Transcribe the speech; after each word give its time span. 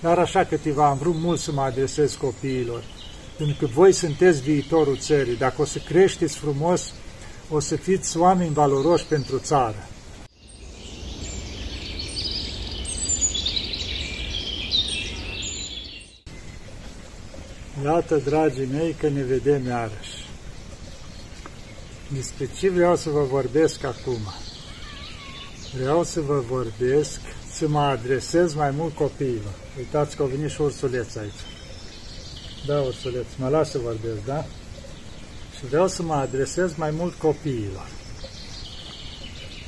Dar 0.00 0.18
așa 0.18 0.44
câteva 0.44 0.86
am 0.86 0.98
vrut 0.98 1.14
mult 1.14 1.40
să 1.40 1.52
mă 1.52 1.60
adresez 1.60 2.14
copiilor, 2.14 2.82
pentru 3.36 3.56
că 3.58 3.66
voi 3.66 3.92
sunteți 3.92 4.40
viitorul 4.40 4.98
țării. 4.98 5.36
Dacă 5.36 5.62
o 5.62 5.64
să 5.64 5.78
creșteți 5.78 6.38
frumos, 6.38 6.92
o 7.50 7.60
să 7.60 7.76
fiți 7.76 8.18
oameni 8.18 8.52
valoroși 8.52 9.04
pentru 9.04 9.38
țară. 9.38 9.88
Iată, 17.84 18.16
dragii 18.16 18.68
mei, 18.72 18.92
că 18.92 19.08
ne 19.08 19.22
vedem 19.22 19.66
iarăși. 19.66 20.18
Despre 22.12 22.48
ce 22.58 22.70
vreau 22.70 22.96
să 22.96 23.10
vă 23.10 23.22
vorbesc 23.22 23.84
acum? 23.84 24.18
Vreau 25.74 26.02
să 26.02 26.20
vă 26.20 26.42
vorbesc, 26.48 27.20
să 27.58 27.68
mă 27.68 27.80
adresez 27.80 28.54
mai 28.54 28.70
mult 28.70 28.94
copiilor. 28.94 29.54
Uitați 29.78 30.16
că 30.16 30.22
au 30.22 30.28
venit 30.28 30.50
și 30.50 30.60
ursuleț 30.60 31.16
aici. 31.16 31.40
Da, 32.66 32.80
ursuleț, 32.80 33.26
mă 33.36 33.48
las 33.48 33.70
să 33.70 33.78
vorbesc, 33.78 34.24
da? 34.24 34.44
Și 35.58 35.66
vreau 35.66 35.88
să 35.88 36.02
mă 36.02 36.14
adresez 36.14 36.74
mai 36.74 36.90
mult 36.90 37.14
copiilor. 37.14 37.88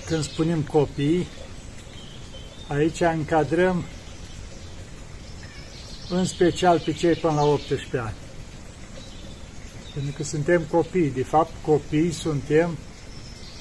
Când 0.06 0.24
spunem 0.24 0.62
copii, 0.62 1.26
aici 2.68 3.00
încadrăm 3.00 3.84
în 6.08 6.24
special 6.24 6.80
pe 6.80 6.92
cei 6.92 7.14
până 7.14 7.32
la 7.32 7.42
18 7.42 7.98
ani. 7.98 8.16
Pentru 9.94 10.12
că 10.16 10.22
suntem 10.22 10.62
copii, 10.70 11.10
de 11.10 11.24
fapt 11.24 11.52
copii 11.64 12.12
suntem 12.12 12.78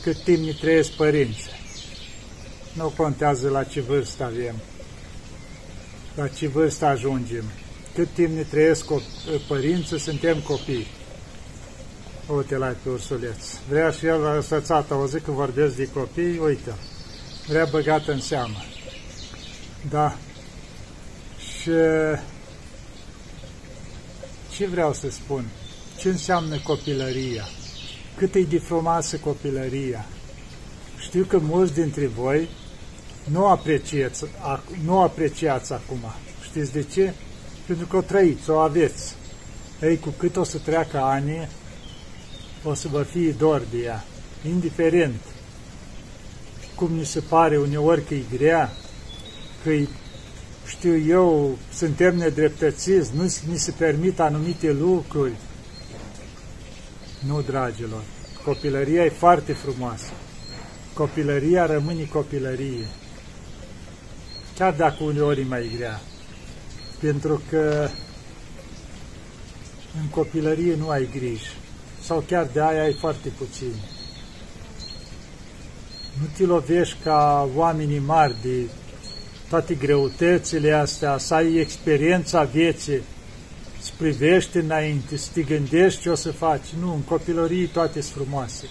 cât 0.02 0.24
timp 0.24 0.44
ne 0.46 0.52
trăiesc 0.52 0.92
părinții. 0.92 1.59
Nu 2.80 2.94
contează 2.98 3.50
la 3.50 3.64
ce 3.64 3.82
vârstă 3.82 4.24
avem, 4.24 4.56
la 6.16 6.28
ce 6.28 6.48
vârstă 6.48 6.86
ajungem. 6.86 7.44
Cât 7.94 8.08
timp 8.14 8.30
ne 8.30 8.42
trăiesc 8.42 8.86
părinții, 9.48 10.00
suntem 10.00 10.40
copii. 10.40 10.88
Uite 12.36 12.56
la 12.56 12.76
pe 12.84 12.90
ursuleț. 12.90 13.38
Vrea 13.70 13.92
și 13.92 14.06
el 14.06 14.20
la 14.20 14.42
sățat, 14.42 14.92
auzi 14.92 15.20
că 15.20 15.32
vorbesc 15.32 15.76
de 15.76 15.90
copii, 15.94 16.38
uite, 16.38 16.74
vrea 17.48 17.68
băgat 17.72 18.08
în 18.08 18.22
seamă. 18.22 18.64
Da. 19.90 20.18
Și 21.38 21.72
ce 24.52 24.68
vreau 24.68 24.94
să 24.94 25.10
spun? 25.10 25.46
Ce 25.98 26.10
înseamnă 26.10 26.60
copilăria? 26.64 27.48
Cât 28.18 28.36
e 28.36 28.42
de 28.42 28.60
frumoasă 28.60 29.18
copilăria? 29.18 30.06
Știu 31.00 31.24
că 31.24 31.38
mulți 31.38 31.74
dintre 31.74 32.08
voi 32.08 32.50
nu 33.32 33.46
apreciați, 33.48 34.26
nu 34.84 35.00
apreciați 35.02 35.74
acum. 35.74 36.00
Știți 36.44 36.72
de 36.72 36.84
ce? 36.84 37.14
Pentru 37.66 37.86
că 37.86 37.98
o 37.98 38.02
trăiți, 38.02 38.50
o 38.50 38.58
aveți. 38.58 39.16
Ei, 39.82 40.00
cu 40.00 40.10
cât 40.18 40.36
o 40.36 40.44
să 40.44 40.58
treacă 40.58 40.98
ani, 40.98 41.50
o 42.64 42.74
să 42.74 42.88
vă 42.88 43.04
fie 43.04 43.32
dor 43.32 43.62
de 43.72 43.78
ea. 43.78 44.04
Indiferent 44.48 45.22
cum 46.76 46.92
ni 46.92 47.06
se 47.06 47.20
pare 47.20 47.58
uneori 47.58 48.04
că 48.06 48.14
e 48.14 48.24
grea, 48.38 48.72
că 49.64 49.70
e 49.70 49.88
știu 50.70 50.98
eu, 50.98 51.58
suntem 51.74 52.16
nedreptățiți, 52.16 53.12
nu 53.16 53.24
ni 53.24 53.58
se 53.58 53.72
permit 53.78 54.20
anumite 54.20 54.72
lucruri. 54.72 55.34
Nu, 57.28 57.42
dragilor, 57.42 58.02
copilăria 58.44 59.06
e 59.06 59.10
foarte 59.10 59.54
frumoasă. 59.54 60.12
Copilăria 60.94 61.66
rămâne 61.66 62.04
copilărie. 62.04 62.86
Chiar 64.60 64.74
dacă 64.74 65.04
uneori 65.04 65.42
e 65.42 65.46
mai 65.48 65.72
grea. 65.76 66.02
Pentru 67.00 67.42
că 67.50 67.90
în 70.02 70.08
copilărie 70.10 70.76
nu 70.76 70.90
ai 70.90 71.10
griji. 71.18 71.52
Sau 72.02 72.24
chiar 72.28 72.48
de 72.54 72.62
aia 72.62 72.84
ai 72.84 72.94
foarte 72.94 73.30
puțin. 73.38 73.74
Nu 76.20 76.26
te 76.38 76.44
lovești 76.44 76.96
ca 77.04 77.50
oamenii 77.56 78.00
mari 78.00 78.36
de 78.42 78.70
toate 79.50 79.74
greutățile 79.74 80.72
astea, 80.72 81.18
să 81.18 81.34
ai 81.34 81.56
experiența 81.56 82.44
vieții, 82.44 83.02
să 83.82 83.92
privești 83.98 84.58
înainte, 84.58 85.18
să 85.18 85.30
te 85.34 85.42
gândești 85.42 86.02
ce 86.02 86.10
o 86.10 86.16
să 86.16 86.32
faci. 86.32 86.68
Nu, 86.80 86.94
în 86.94 87.02
copilărie 87.02 87.68
toate 87.68 88.02
sunt 88.02 88.16
frumoase. 88.16 88.66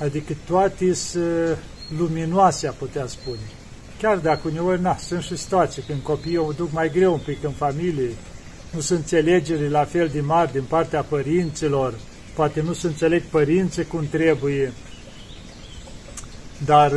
Adică 0.00 0.32
toate 0.46 0.94
sunt 0.94 1.58
luminoase, 1.98 2.66
a 2.66 2.72
putea 2.72 3.06
spune. 3.06 3.65
Chiar 4.00 4.16
dacă 4.16 4.48
uneori, 4.48 4.80
na, 4.80 4.96
sunt 4.96 5.22
și 5.22 5.36
situații 5.36 5.82
când 5.86 6.02
copiii 6.02 6.36
o 6.36 6.52
duc 6.52 6.72
mai 6.72 6.90
greu 6.90 7.12
un 7.12 7.20
pic 7.24 7.44
în 7.44 7.50
familie, 7.50 8.10
nu 8.70 8.80
sunt 8.80 8.98
înțelegeri 8.98 9.70
la 9.70 9.84
fel 9.84 10.08
de 10.08 10.20
mari 10.20 10.52
din 10.52 10.62
partea 10.62 11.02
părinților, 11.02 11.94
poate 12.34 12.60
nu 12.60 12.72
se 12.72 12.86
înțeleg 12.86 13.22
părinții 13.22 13.84
cum 13.84 14.06
trebuie, 14.10 14.72
dar 16.64 16.92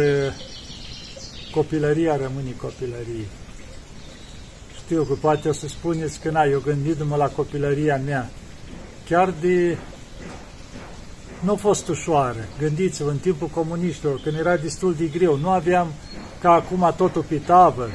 copilăria 1.51 2.15
rămâne 2.15 2.51
copilărie. 2.57 3.25
Știu 4.75 5.03
că 5.03 5.13
poate 5.13 5.49
o 5.49 5.51
să 5.51 5.67
spuneți 5.67 6.19
că, 6.19 6.29
na, 6.29 6.43
eu 6.43 6.59
gândindu-mă 6.59 7.15
la 7.15 7.27
copilăria 7.27 7.97
mea, 8.05 8.29
chiar 9.09 9.33
de... 9.41 9.77
Nu 11.39 11.51
a 11.51 11.55
fost 11.55 11.87
ușoară. 11.87 12.47
Gândiți-vă, 12.59 13.09
în 13.09 13.17
timpul 13.17 13.47
comuniștilor, 13.47 14.19
când 14.23 14.37
era 14.37 14.57
destul 14.57 14.93
de 14.93 15.05
greu, 15.05 15.37
nu 15.37 15.49
aveam 15.49 15.87
ca 16.41 16.51
acum 16.51 16.93
totul 16.97 17.21
pe 17.21 17.35
tavă. 17.35 17.89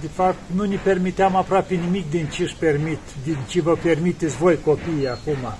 De 0.00 0.08
fapt, 0.12 0.38
nu 0.54 0.64
ne 0.64 0.76
permiteam 0.76 1.36
aproape 1.36 1.74
nimic 1.74 2.10
din 2.10 2.26
ce 2.26 2.42
își 2.42 2.56
permit, 2.56 2.98
din 3.24 3.36
ce 3.48 3.60
vă 3.60 3.76
permiteți 3.82 4.36
voi 4.36 4.58
copiii 4.64 5.08
acum. 5.08 5.54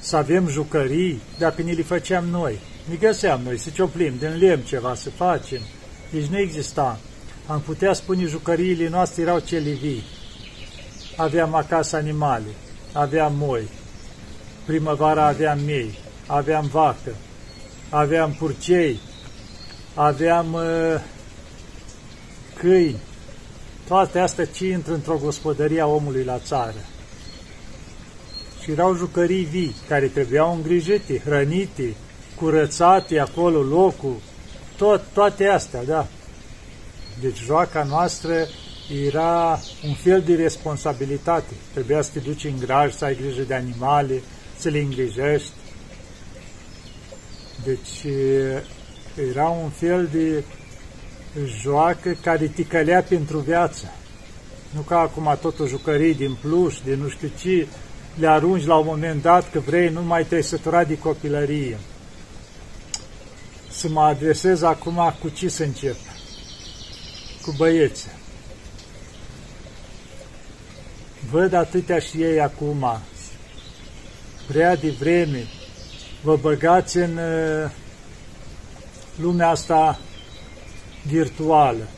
Să 0.00 0.16
avem 0.16 0.48
jucării, 0.48 1.20
dacă 1.38 1.62
ne 1.62 1.72
le 1.72 1.82
făceam 1.82 2.24
noi. 2.24 2.58
Ne 2.88 2.94
găseam 2.94 3.40
noi 3.44 3.58
să 3.58 3.70
cioplim 3.70 4.12
din 4.18 4.36
lemn 4.38 4.62
ceva, 4.62 4.94
să 4.94 5.10
facem. 5.10 5.60
Deci 6.10 6.26
nu 6.26 6.38
exista. 6.38 6.98
Am 7.46 7.60
putea 7.60 7.92
spune 7.92 8.24
jucăriile 8.24 8.88
noastre 8.88 9.22
erau 9.22 9.38
cele 9.38 9.70
vii. 9.70 10.02
Aveam 11.16 11.54
acasă 11.54 11.96
animale, 11.96 12.48
aveam 12.92 13.32
moi, 13.36 13.68
primăvara 14.66 15.26
aveam 15.26 15.58
miei, 15.64 15.98
aveam 16.26 16.66
vacă, 16.66 17.14
aveam 17.90 18.32
purcei, 18.32 19.00
aveam 19.94 20.52
uh, 20.52 21.00
câini. 22.58 23.00
Toate 23.86 24.18
astea 24.18 24.44
ce 24.44 24.66
intră 24.66 24.92
într-o 24.92 25.18
gospodărie 25.22 25.80
a 25.80 25.86
omului 25.86 26.24
la 26.24 26.38
țară. 26.38 26.84
Și 28.62 28.70
erau 28.70 28.94
jucării 28.94 29.44
vii, 29.44 29.74
care 29.88 30.06
trebuiau 30.06 30.54
îngrijite, 30.54 31.18
hrănite, 31.24 31.94
curățate 32.34 33.18
acolo 33.18 33.62
locul, 33.62 34.16
tot, 34.76 35.02
toate 35.12 35.46
astea, 35.46 35.84
da. 35.84 36.06
Deci 37.20 37.38
joaca 37.44 37.82
noastră 37.82 38.34
era 39.06 39.60
un 39.86 39.94
fel 39.94 40.20
de 40.20 40.34
responsabilitate. 40.34 41.54
Trebuia 41.72 42.02
să 42.02 42.10
te 42.12 42.18
duci 42.18 42.44
în 42.44 42.58
graj, 42.58 42.92
să 42.92 43.04
ai 43.04 43.16
grijă 43.16 43.42
de 43.42 43.54
animale, 43.54 44.22
să 44.62 44.68
le 44.68 44.78
îngrijești. 44.78 45.50
Deci 47.64 48.12
era 49.30 49.48
un 49.48 49.70
fel 49.70 50.08
de 50.12 50.44
joacă 51.60 52.16
care 52.22 52.46
te 52.46 52.64
călea 52.64 53.02
pentru 53.02 53.38
viață. 53.38 53.92
Nu 54.70 54.80
ca 54.80 54.98
acum 54.98 55.38
tot 55.40 55.58
o 55.58 55.66
jucărie 55.66 56.12
din 56.12 56.36
pluș, 56.40 56.74
de 56.84 56.94
nu 56.94 57.08
știu 57.08 57.30
ce, 57.38 57.66
le 58.14 58.28
arunci 58.28 58.66
la 58.66 58.76
un 58.76 58.86
moment 58.86 59.22
dat 59.22 59.50
că 59.50 59.58
vrei, 59.58 59.88
nu 59.88 60.02
mai 60.02 60.24
te-ai 60.24 60.42
săturat 60.42 60.88
de 60.88 60.98
copilărie 60.98 61.78
să 63.72 63.88
mă 63.88 64.00
adresez 64.00 64.62
acum 64.62 65.14
cu 65.20 65.28
ce 65.28 65.48
să 65.48 65.62
încep? 65.62 65.96
Cu 67.42 67.54
băieți. 67.56 68.06
Văd 71.30 71.52
atâtea 71.52 71.98
și 71.98 72.22
ei 72.22 72.40
acum, 72.40 73.00
prea 74.52 74.76
de 74.76 74.90
vreme, 74.90 75.46
vă 76.22 76.36
băgați 76.36 76.96
în 76.96 77.16
uh, 77.16 77.70
lumea 79.20 79.48
asta 79.48 79.98
virtuală, 81.06 81.88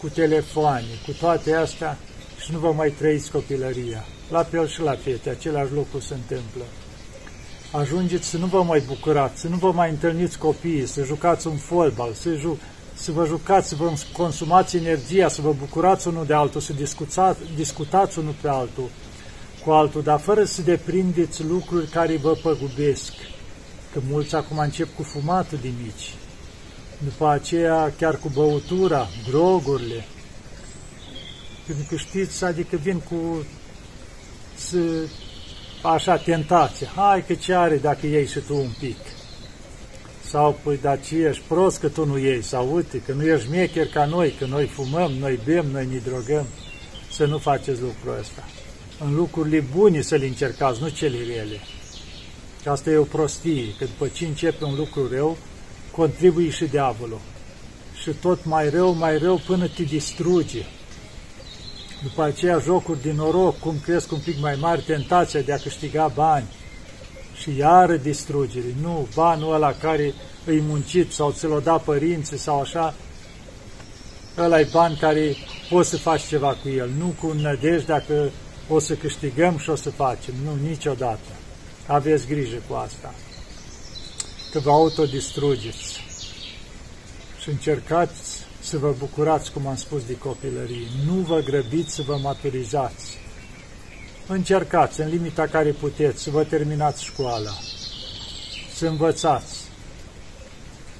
cu 0.00 0.08
telefoane, 0.08 0.86
cu 1.06 1.12
toate 1.12 1.54
astea 1.54 1.98
și 2.40 2.52
nu 2.52 2.58
vă 2.58 2.72
mai 2.72 2.90
trăiți 2.90 3.30
copilăria. 3.30 4.04
La 4.30 4.42
fel 4.42 4.68
și 4.68 4.80
la 4.80 4.94
fete, 4.94 5.30
același 5.30 5.72
lucru 5.72 6.00
se 6.00 6.14
întâmplă. 6.14 6.62
Ajungeți 7.72 8.28
să 8.28 8.38
nu 8.38 8.46
vă 8.46 8.62
mai 8.62 8.82
bucurați, 8.86 9.40
să 9.40 9.48
nu 9.48 9.56
vă 9.56 9.72
mai 9.72 9.90
întâlniți 9.90 10.38
copiii, 10.38 10.86
să 10.86 11.04
jucați 11.04 11.46
un 11.46 11.56
fotbal, 11.56 12.12
să, 12.12 12.34
ju- 12.34 12.58
să 12.94 13.12
vă 13.12 13.24
jucați, 13.26 13.68
să 13.68 13.74
vă 13.74 13.92
consumați 14.12 14.76
energia, 14.76 15.28
să 15.28 15.40
vă 15.40 15.52
bucurați 15.52 16.08
unul 16.08 16.26
de 16.26 16.34
altul, 16.34 16.60
să 16.60 16.72
discutați, 16.72 17.40
discutați 17.56 18.18
unul 18.18 18.34
pe 18.40 18.48
altul 18.48 18.88
cu 19.64 19.70
altul, 19.70 20.02
dar 20.02 20.20
fără 20.20 20.44
să 20.44 20.62
deprindeți 20.62 21.44
lucruri 21.44 21.86
care 21.86 22.16
vă 22.16 22.32
păgubesc. 22.32 23.12
Că 23.92 24.00
mulți 24.08 24.34
acum 24.34 24.58
încep 24.58 24.94
cu 24.96 25.02
fumatul 25.02 25.58
de 25.62 25.70
mici, 25.82 26.14
după 26.98 27.28
aceea 27.28 27.92
chiar 27.98 28.16
cu 28.16 28.30
băutura, 28.34 29.08
drogurile. 29.28 30.04
Pentru 31.66 31.84
că 31.88 31.96
știți, 31.96 32.44
adică 32.44 32.76
vin 32.76 32.98
cu 32.98 33.44
să, 34.54 34.78
așa 35.82 36.16
tentație. 36.16 36.86
Hai 36.94 37.24
că 37.26 37.34
ce 37.34 37.54
are 37.54 37.76
dacă 37.76 38.06
iei 38.06 38.26
și 38.26 38.38
tu 38.38 38.56
un 38.56 38.70
pic. 38.78 38.96
Sau, 40.24 40.58
păi, 40.62 40.78
dar 40.82 41.00
ce 41.00 41.16
ești 41.16 41.42
prost 41.48 41.78
că 41.80 41.88
tu 41.88 42.06
nu 42.06 42.18
iei? 42.18 42.42
Sau, 42.42 42.74
uite, 42.74 43.02
că 43.06 43.12
nu 43.12 43.26
ești 43.26 43.50
mecher 43.50 43.86
ca 43.86 44.04
noi, 44.04 44.34
că 44.38 44.44
noi 44.44 44.66
fumăm, 44.66 45.12
noi 45.12 45.38
bem, 45.44 45.66
noi 45.66 45.86
ne 45.86 45.96
drogăm. 45.96 46.46
Să 47.10 47.26
nu 47.26 47.38
faceți 47.38 47.80
lucrul 47.80 48.18
ăsta. 48.20 48.44
În 49.04 49.14
lucrurile 49.14 49.64
bune 49.74 50.00
să 50.00 50.16
le 50.16 50.26
încercați, 50.26 50.80
nu 50.80 50.88
cele 50.88 51.16
rele. 51.16 51.60
Că 52.62 52.70
asta 52.70 52.90
e 52.90 52.96
o 52.96 53.02
prostie, 53.02 53.74
că 53.78 53.84
după 53.84 54.08
ce 54.08 54.26
începe 54.26 54.64
un 54.64 54.74
lucru 54.74 55.08
rău, 55.12 55.36
contribuie 55.96 56.50
și 56.50 56.64
diavolul. 56.64 57.20
Și 58.02 58.10
tot 58.10 58.44
mai 58.44 58.70
rău, 58.70 58.92
mai 58.92 59.18
rău 59.18 59.40
până 59.46 59.68
te 59.68 59.82
distruge. 59.82 60.64
După 62.02 62.22
aceea 62.22 62.58
jocuri 62.58 63.02
din 63.02 63.14
noroc, 63.14 63.58
cum 63.58 63.78
cresc 63.82 64.12
un 64.12 64.18
pic 64.18 64.40
mai 64.40 64.56
mari, 64.60 64.82
tentația 64.82 65.40
de 65.40 65.52
a 65.52 65.56
câștiga 65.56 66.12
bani. 66.14 66.46
Și 67.40 67.56
iară 67.56 67.96
distrugere. 67.96 68.74
Nu, 68.82 69.08
banul 69.14 69.54
ăla 69.54 69.72
care 69.72 70.14
îi 70.44 70.60
muncit 70.60 71.12
sau 71.12 71.32
ți-l-o 71.32 71.60
da 71.60 71.76
părinții 71.76 72.38
sau 72.38 72.60
așa, 72.60 72.94
ăla 74.38 74.60
e 74.60 74.68
bani 74.72 74.96
care 74.96 75.36
poți 75.70 75.88
să 75.88 75.96
faci 75.96 76.26
ceva 76.26 76.56
cu 76.62 76.68
el, 76.68 76.90
nu 76.98 77.14
cu 77.20 77.32
nădejde 77.32 77.84
dacă 77.86 78.30
o 78.72 78.78
să 78.78 78.94
câștigăm 78.94 79.58
și 79.58 79.70
o 79.70 79.74
să 79.74 79.90
facem. 79.90 80.34
Nu, 80.44 80.68
niciodată. 80.68 81.30
Aveți 81.86 82.26
grijă 82.26 82.62
cu 82.68 82.74
asta. 82.74 83.14
Că 84.52 84.58
vă 84.58 84.70
autodistrugeți. 84.70 86.00
Și 87.40 87.48
încercați 87.48 88.44
să 88.60 88.78
vă 88.78 88.94
bucurați, 88.98 89.52
cum 89.52 89.66
am 89.66 89.76
spus, 89.76 90.04
de 90.04 90.18
copilărie. 90.18 90.86
Nu 91.06 91.12
vă 91.12 91.40
grăbiți 91.40 91.94
să 91.94 92.02
vă 92.02 92.16
maturizați. 92.22 93.18
Încercați, 94.26 95.00
în 95.00 95.08
limita 95.08 95.46
care 95.46 95.70
puteți, 95.70 96.22
să 96.22 96.30
vă 96.30 96.44
terminați 96.44 97.04
școala, 97.04 97.50
să 98.74 98.86
învățați. 98.86 99.58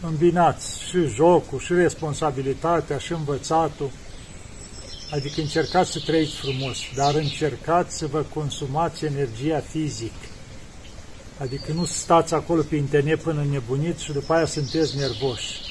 Îmbinați 0.00 0.82
și 0.88 1.06
jocul, 1.14 1.58
și 1.58 1.72
responsabilitatea, 1.72 2.99
și 2.99 3.12
învățatul. 3.12 3.90
Adică 5.10 5.40
încercați 5.40 5.90
să 5.90 6.00
trăiți 6.06 6.34
frumos, 6.34 6.78
dar 6.94 7.14
încercați 7.14 7.96
să 7.96 8.06
vă 8.06 8.24
consumați 8.34 9.04
energia 9.04 9.60
fizic. 9.70 10.12
Adică 11.38 11.72
nu 11.72 11.84
stați 11.84 12.34
acolo 12.34 12.62
pe 12.62 12.76
internet 12.76 13.22
până 13.22 13.44
nebuniți 13.50 14.04
și 14.04 14.12
după 14.12 14.32
aia 14.32 14.46
sunteți 14.46 14.96
nervoși 14.96 15.70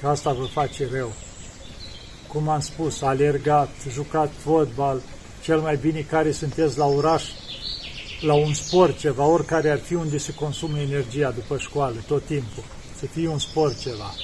că 0.00 0.08
asta 0.08 0.32
vă 0.32 0.44
face 0.44 0.88
rău. 0.92 1.12
Cum 2.28 2.48
am 2.48 2.60
spus, 2.60 3.02
alergat, 3.02 3.70
jucat 3.90 4.32
fotbal, 4.38 5.00
cel 5.42 5.60
mai 5.60 5.76
bine 5.76 6.00
care 6.00 6.32
sunteți 6.32 6.78
la 6.78 6.86
oraș, 6.86 7.24
la 8.20 8.34
un 8.34 8.54
sport 8.54 8.98
ceva, 8.98 9.24
oricare 9.24 9.70
ar 9.70 9.78
fi 9.78 9.94
unde 9.94 10.18
se 10.18 10.34
consumă 10.34 10.78
energia 10.78 11.30
după 11.30 11.58
școală, 11.58 11.96
tot 12.06 12.24
timpul. 12.24 12.64
Să 12.98 13.06
fie 13.06 13.28
un 13.28 13.38
sport 13.38 13.80
ceva. 13.80 14.14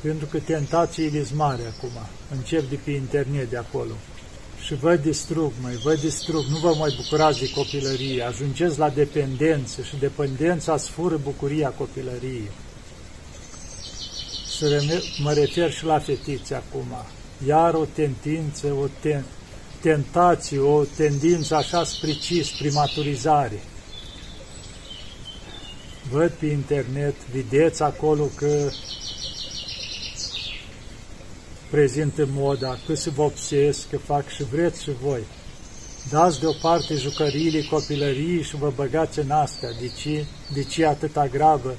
Pentru 0.00 0.26
că 0.26 0.38
tentațiile 0.38 1.24
sunt 1.24 1.38
mari 1.38 1.60
acum. 1.76 1.90
Încep 2.36 2.68
de 2.68 2.78
pe 2.84 2.90
internet 2.90 3.50
de 3.50 3.56
acolo. 3.56 3.92
Și 4.64 4.74
vă 4.74 4.96
distrug, 4.96 5.52
mai 5.60 5.74
vă 5.74 5.94
distrug. 5.94 6.44
Nu 6.44 6.56
vă 6.56 6.74
mai 6.78 6.94
bucurați 6.96 7.38
de 7.38 7.50
copilărie. 7.50 8.22
Ajungeți 8.22 8.78
la 8.78 8.88
dependență 8.90 9.82
și 9.82 9.96
dependența 9.96 10.76
sfură 10.76 11.16
bucuria 11.16 11.68
copilăriei 11.68 12.50
să 14.58 14.82
mă 15.22 15.32
refer 15.32 15.72
și 15.72 15.84
la 15.84 15.98
fetițe 15.98 16.54
acum, 16.54 16.86
iar 17.46 17.74
o 17.74 17.84
tendință, 17.84 18.72
o 18.72 18.86
ten, 19.00 19.24
tentație, 19.80 20.58
o 20.58 20.84
tendință 20.84 21.54
așa 21.54 21.84
spre 21.84 22.12
ce, 22.12 22.42
spre 22.42 22.70
maturizare. 22.70 23.60
Văd 26.10 26.30
pe 26.30 26.46
internet, 26.46 27.14
vedeți 27.32 27.82
acolo 27.82 28.24
că 28.34 28.70
prezintă 31.76 32.28
moda, 32.30 32.78
că 32.86 32.94
se 32.94 33.10
vopsesc, 33.10 33.88
că 33.90 33.98
fac 33.98 34.28
și 34.28 34.44
vreți 34.44 34.82
și 34.82 34.90
voi. 35.02 35.20
Dați 36.10 36.40
deoparte 36.40 36.94
jucăriile 36.94 37.62
copilăriei 37.70 38.42
și 38.42 38.56
vă 38.56 38.72
băgați 38.76 39.18
în 39.18 39.30
astea. 39.30 39.68
De 39.80 39.90
ce? 40.00 40.24
De 40.54 40.62
ce 40.62 40.86
atâta 40.86 41.26
gravă? 41.26 41.74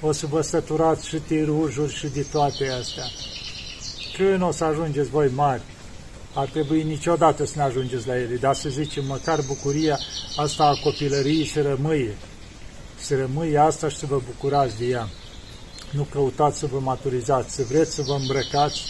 o 0.00 0.12
să 0.12 0.26
vă 0.26 0.40
săturați 0.40 1.08
și 1.08 1.16
tirujuri 1.16 1.94
și 1.94 2.06
de 2.06 2.26
toate 2.32 2.68
astea. 2.80 3.04
Când 4.16 4.42
o 4.42 4.50
să 4.50 4.64
ajungeți 4.64 5.08
voi 5.08 5.30
mari, 5.34 5.62
ar 6.34 6.48
trebui 6.48 6.82
niciodată 6.82 7.46
să 7.46 7.52
ne 7.56 7.62
ajungeți 7.62 8.06
la 8.06 8.16
ele, 8.16 8.34
dar 8.34 8.54
să 8.54 8.68
zicem, 8.68 9.04
măcar 9.06 9.40
bucuria 9.46 9.98
asta 10.36 10.64
a 10.64 10.80
copilăriei 10.82 11.46
să 11.46 11.62
rămâie. 11.62 12.16
Să 13.00 13.16
rămâie 13.16 13.58
asta 13.58 13.88
și 13.88 13.96
să 13.96 14.06
vă 14.06 14.20
bucurați 14.26 14.78
de 14.78 14.84
ea. 14.84 15.08
Nu 15.90 16.02
căutați 16.02 16.58
să 16.58 16.66
vă 16.66 16.78
maturizați, 16.78 17.54
să 17.54 17.62
vreți 17.68 17.94
să 17.94 18.02
vă 18.02 18.12
îmbrăcați 18.12 18.82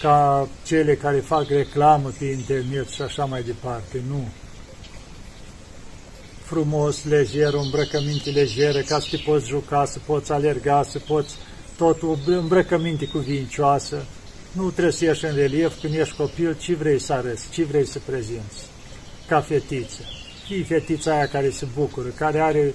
ca 0.00 0.48
cele 0.64 0.94
care 0.94 1.18
fac 1.18 1.48
reclamă 1.48 2.12
pe 2.18 2.24
internet 2.24 2.88
și 2.88 3.02
așa 3.02 3.24
mai 3.24 3.42
departe. 3.42 4.02
Nu 4.08 4.28
frumos, 6.48 7.04
lejer, 7.04 7.54
o 7.54 7.60
îmbrăcăminte 7.60 8.30
lejeră, 8.30 8.80
ca 8.80 8.98
să 8.98 9.06
te 9.10 9.16
poți 9.16 9.46
juca, 9.46 9.84
să 9.84 9.98
poți 10.06 10.32
alerga, 10.32 10.82
să 10.82 10.98
poți 10.98 11.34
tot 11.76 12.02
o 12.02 12.16
îmbrăcăminte 12.26 13.06
cuvincioasă. 13.06 14.04
Nu 14.52 14.70
trebuie 14.70 14.92
să 14.92 15.04
ieși 15.04 15.24
în 15.24 15.34
relief 15.34 15.80
când 15.80 15.94
ești 15.94 16.16
copil, 16.16 16.56
ce 16.60 16.74
vrei 16.74 16.98
să 16.98 17.12
arăți, 17.12 17.50
ce 17.50 17.64
vrei 17.64 17.86
să 17.86 17.98
prezinți. 18.06 18.66
Ca 19.26 19.40
fetiță. 19.40 20.00
Fii 20.46 20.62
fetița 20.62 21.12
aia 21.12 21.26
care 21.26 21.50
se 21.50 21.66
bucură, 21.74 22.08
care 22.08 22.40
are 22.40 22.74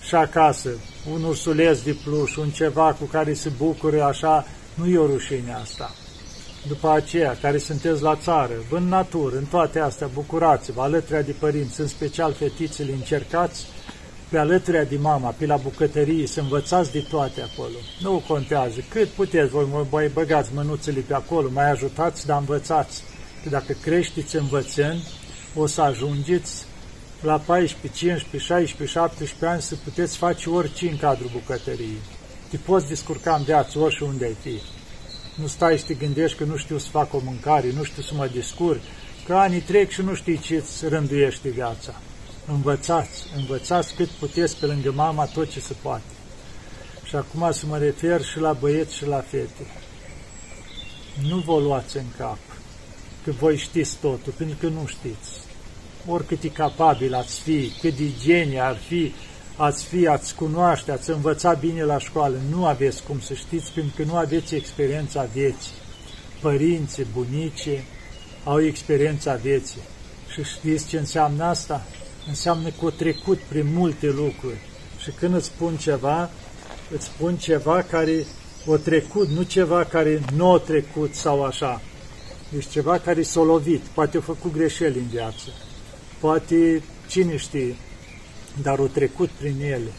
și 0.00 0.14
acasă 0.14 0.70
un 1.12 1.24
ursuleț 1.24 1.80
de 1.80 1.96
pluș, 2.04 2.36
un 2.36 2.50
ceva 2.50 2.92
cu 2.92 3.04
care 3.04 3.34
se 3.34 3.48
bucură 3.56 4.02
așa, 4.02 4.46
nu 4.74 4.86
e 4.86 4.98
o 4.98 5.06
rușine 5.06 5.54
asta 5.62 5.94
după 6.66 6.90
aceea, 6.90 7.38
care 7.40 7.58
sunteți 7.58 8.02
la 8.02 8.16
țară, 8.16 8.52
în 8.70 8.88
natură, 8.88 9.36
în 9.36 9.44
toate 9.44 9.78
astea, 9.78 10.10
bucurați-vă, 10.14 10.82
alături 10.82 11.24
de 11.24 11.34
părinți, 11.38 11.80
în 11.80 11.86
special 11.86 12.32
fetițele, 12.32 12.92
încercați 12.92 13.66
pe 14.28 14.38
alături 14.38 14.88
de 14.88 14.96
mama, 14.96 15.34
pe 15.38 15.46
la 15.46 15.56
bucătărie, 15.56 16.26
să 16.26 16.40
învățați 16.40 16.92
de 16.92 17.04
toate 17.10 17.42
acolo. 17.42 17.76
Nu 18.00 18.24
contează. 18.28 18.80
Cât 18.88 19.08
puteți, 19.08 19.50
voi 19.50 19.86
mai 19.90 20.08
băgați 20.08 20.50
mânuțele 20.54 21.00
pe 21.00 21.14
acolo, 21.14 21.48
mai 21.52 21.70
ajutați, 21.70 22.26
dar 22.26 22.38
învățați. 22.38 23.02
Că 23.42 23.48
dacă 23.48 23.72
creșteți 23.82 24.36
învățând, 24.36 25.00
o 25.54 25.66
să 25.66 25.80
ajungeți 25.80 26.64
la 27.20 27.38
14, 27.38 27.98
15, 27.98 28.52
16, 28.52 28.98
17 28.98 29.46
ani 29.46 29.62
să 29.62 29.74
puteți 29.84 30.16
face 30.16 30.50
orice 30.50 30.88
în 30.88 30.96
cadrul 30.96 31.30
bucătăriei. 31.32 32.00
Te 32.50 32.56
poți 32.56 32.88
descurca 32.88 33.34
în 33.34 33.42
viață 33.42 33.78
oriunde 33.78 34.12
unde 34.12 34.24
ai 34.24 34.36
fi. 34.42 34.77
Nu 35.40 35.46
stai 35.46 35.78
și 35.78 35.84
te 35.84 35.94
gândești 35.94 36.38
că 36.38 36.44
nu 36.44 36.56
știu 36.56 36.78
să 36.78 36.88
fac 36.90 37.14
o 37.14 37.20
mâncare, 37.24 37.72
nu 37.72 37.82
știu 37.82 38.02
să 38.02 38.14
mă 38.14 38.28
descurc, 38.34 38.80
că 39.26 39.34
anii 39.34 39.60
trec 39.60 39.90
și 39.90 40.02
nu 40.02 40.14
știi 40.14 40.38
ce 40.38 40.56
îți 40.56 40.88
rânduiește 40.88 41.48
viața. 41.48 41.94
Învățați, 42.46 43.24
învățați 43.36 43.94
cât 43.94 44.08
puteți 44.08 44.56
pe 44.56 44.66
lângă 44.66 44.92
mama 44.92 45.24
tot 45.24 45.50
ce 45.50 45.60
se 45.60 45.74
poate. 45.82 46.12
Și 47.04 47.16
acum 47.16 47.52
să 47.52 47.66
mă 47.66 47.78
refer 47.78 48.24
și 48.24 48.38
la 48.38 48.52
băieți 48.52 48.94
și 48.94 49.06
la 49.06 49.20
fete. 49.20 49.66
Nu 51.28 51.36
vă 51.36 51.58
luați 51.58 51.96
în 51.96 52.06
cap 52.16 52.38
că 53.24 53.30
voi 53.30 53.56
știți 53.56 53.96
totul, 54.00 54.32
pentru 54.36 54.56
că 54.60 54.66
nu 54.66 54.86
știți. 54.86 55.30
Oricât 56.06 56.42
e 56.42 56.48
capabil 56.48 57.14
ați 57.14 57.40
fi, 57.40 57.72
cât 57.80 57.96
de 57.96 58.10
genie 58.22 58.60
ar 58.60 58.76
fi 58.76 59.12
ați 59.58 59.84
fi, 59.84 60.06
ați 60.06 60.34
cunoaște, 60.34 60.92
ați 60.92 61.10
învăța 61.10 61.52
bine 61.52 61.84
la 61.84 61.98
școală. 61.98 62.36
Nu 62.50 62.66
aveți 62.66 63.02
cum 63.02 63.20
să 63.20 63.34
știți, 63.34 63.72
pentru 63.72 63.92
că 63.96 64.02
nu 64.02 64.16
aveți 64.16 64.54
experiența 64.54 65.28
vieții. 65.32 65.72
Părinții, 66.40 67.06
bunicii 67.12 67.84
au 68.44 68.62
experiența 68.62 69.34
vieții. 69.34 69.80
Și 70.32 70.42
știți 70.42 70.88
ce 70.88 70.98
înseamnă 70.98 71.44
asta? 71.44 71.86
Înseamnă 72.28 72.68
că 72.68 72.84
o 72.84 72.90
trecut 72.90 73.38
prin 73.38 73.66
multe 73.74 74.06
lucruri. 74.06 74.58
Și 75.02 75.10
când 75.10 75.34
îți 75.34 75.46
spun 75.46 75.76
ceva, 75.76 76.30
îți 76.90 77.04
spun 77.04 77.36
ceva 77.36 77.82
care 77.82 78.26
o 78.66 78.76
trecut, 78.76 79.28
nu 79.28 79.42
ceva 79.42 79.84
care 79.84 80.20
nu 80.34 80.50
o 80.50 80.58
trecut 80.58 81.14
sau 81.14 81.44
așa. 81.44 81.80
Deci 82.48 82.66
ceva 82.66 82.98
care 82.98 83.22
s-a 83.22 83.42
lovit, 83.42 83.80
poate 83.80 84.16
a 84.16 84.20
făcut 84.20 84.52
greșeli 84.52 84.98
în 84.98 85.06
viață. 85.06 85.48
Poate, 86.20 86.82
cine 87.08 87.36
știe, 87.36 87.76
dar 88.62 88.78
o 88.78 88.86
trecut 88.86 89.28
prin 89.28 89.60
ele. 89.60 89.92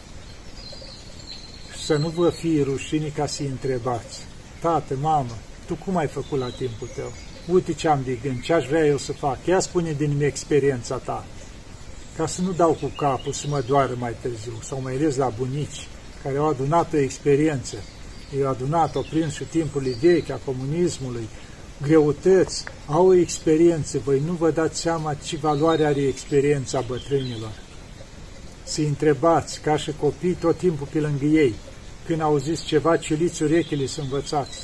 Să 1.84 1.96
nu 1.96 2.08
vă 2.08 2.30
fie 2.30 2.62
rușine 2.62 3.12
ca 3.14 3.26
să-i 3.26 3.46
întrebați. 3.46 4.18
Tată, 4.60 4.96
mamă, 5.00 5.36
tu 5.66 5.74
cum 5.74 5.96
ai 5.96 6.06
făcut 6.06 6.38
la 6.38 6.48
timpul 6.48 6.88
tău? 6.94 7.12
Uite 7.54 7.72
ce 7.72 7.88
am 7.88 8.00
de 8.04 8.18
gând, 8.22 8.42
ce 8.42 8.52
aș 8.52 8.66
vrea 8.66 8.86
eu 8.86 8.96
să 8.96 9.12
fac. 9.12 9.46
Ia 9.46 9.60
spune 9.60 9.92
din 9.92 10.22
experiența 10.22 10.96
ta. 10.96 11.24
Ca 12.16 12.26
să 12.26 12.42
nu 12.42 12.52
dau 12.52 12.72
cu 12.72 12.92
capul 12.96 13.32
să 13.32 13.46
mă 13.48 13.62
doară 13.66 13.96
mai 13.98 14.14
târziu. 14.20 14.52
Sau 14.62 14.80
mai 14.80 14.94
ales 14.94 15.16
la 15.16 15.32
bunici, 15.38 15.88
care 16.22 16.36
au 16.36 16.48
adunat 16.48 16.92
o 16.92 16.96
experiență. 16.96 17.76
Ei 18.36 18.44
au 18.44 18.50
adunat, 18.50 18.94
o 18.96 19.00
prins 19.00 19.34
și 19.34 19.44
timpurile 19.44 19.96
vechi 20.00 20.30
a 20.30 20.40
comunismului, 20.44 21.28
greutăți, 21.82 22.64
au 22.86 23.06
o 23.06 23.14
experiență, 23.14 23.98
voi 24.04 24.22
nu 24.26 24.32
vă 24.32 24.50
dați 24.50 24.80
seama 24.80 25.14
ce 25.14 25.36
valoare 25.36 25.84
are 25.84 26.00
experiența 26.00 26.80
bătrânilor. 26.80 27.52
Să 28.64 28.80
întrebați, 28.80 29.60
ca 29.60 29.76
și 29.76 29.92
copii, 30.00 30.32
tot 30.32 30.58
timpul 30.58 30.88
pe 30.92 31.00
lângă 31.00 31.24
ei, 31.24 31.54
când 32.06 32.20
au 32.20 32.38
zis 32.38 32.64
ceva, 32.64 32.96
celiți 32.96 33.42
urechile 33.42 33.86
să 33.86 34.00
învățați. 34.00 34.58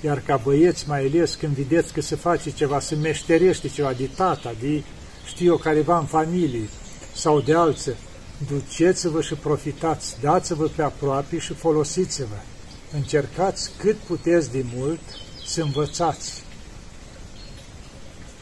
Iar 0.00 0.20
ca 0.20 0.36
băieți, 0.36 0.88
mai 0.88 1.06
ales 1.06 1.34
când 1.34 1.54
vedeți 1.54 1.92
că 1.92 2.00
se 2.00 2.16
face 2.16 2.50
ceva, 2.50 2.80
se 2.80 2.94
meșterește 2.94 3.68
ceva 3.68 3.92
de 3.92 4.08
tata, 4.16 4.54
de 4.60 4.82
știu 5.26 5.46
eu, 5.46 5.56
careva 5.56 5.98
în 5.98 6.06
familie 6.06 6.68
sau 7.14 7.40
de 7.40 7.54
alții, 7.54 7.94
duceți-vă 8.48 9.20
și 9.20 9.34
profitați, 9.34 10.16
dați-vă 10.20 10.66
pe 10.66 10.82
aproape 10.82 11.38
și 11.38 11.54
folosiți-vă. 11.54 12.36
Încercați 12.92 13.70
cât 13.78 13.96
puteți 13.96 14.50
de 14.50 14.64
mult 14.76 15.00
să 15.46 15.62
învățați. 15.62 16.42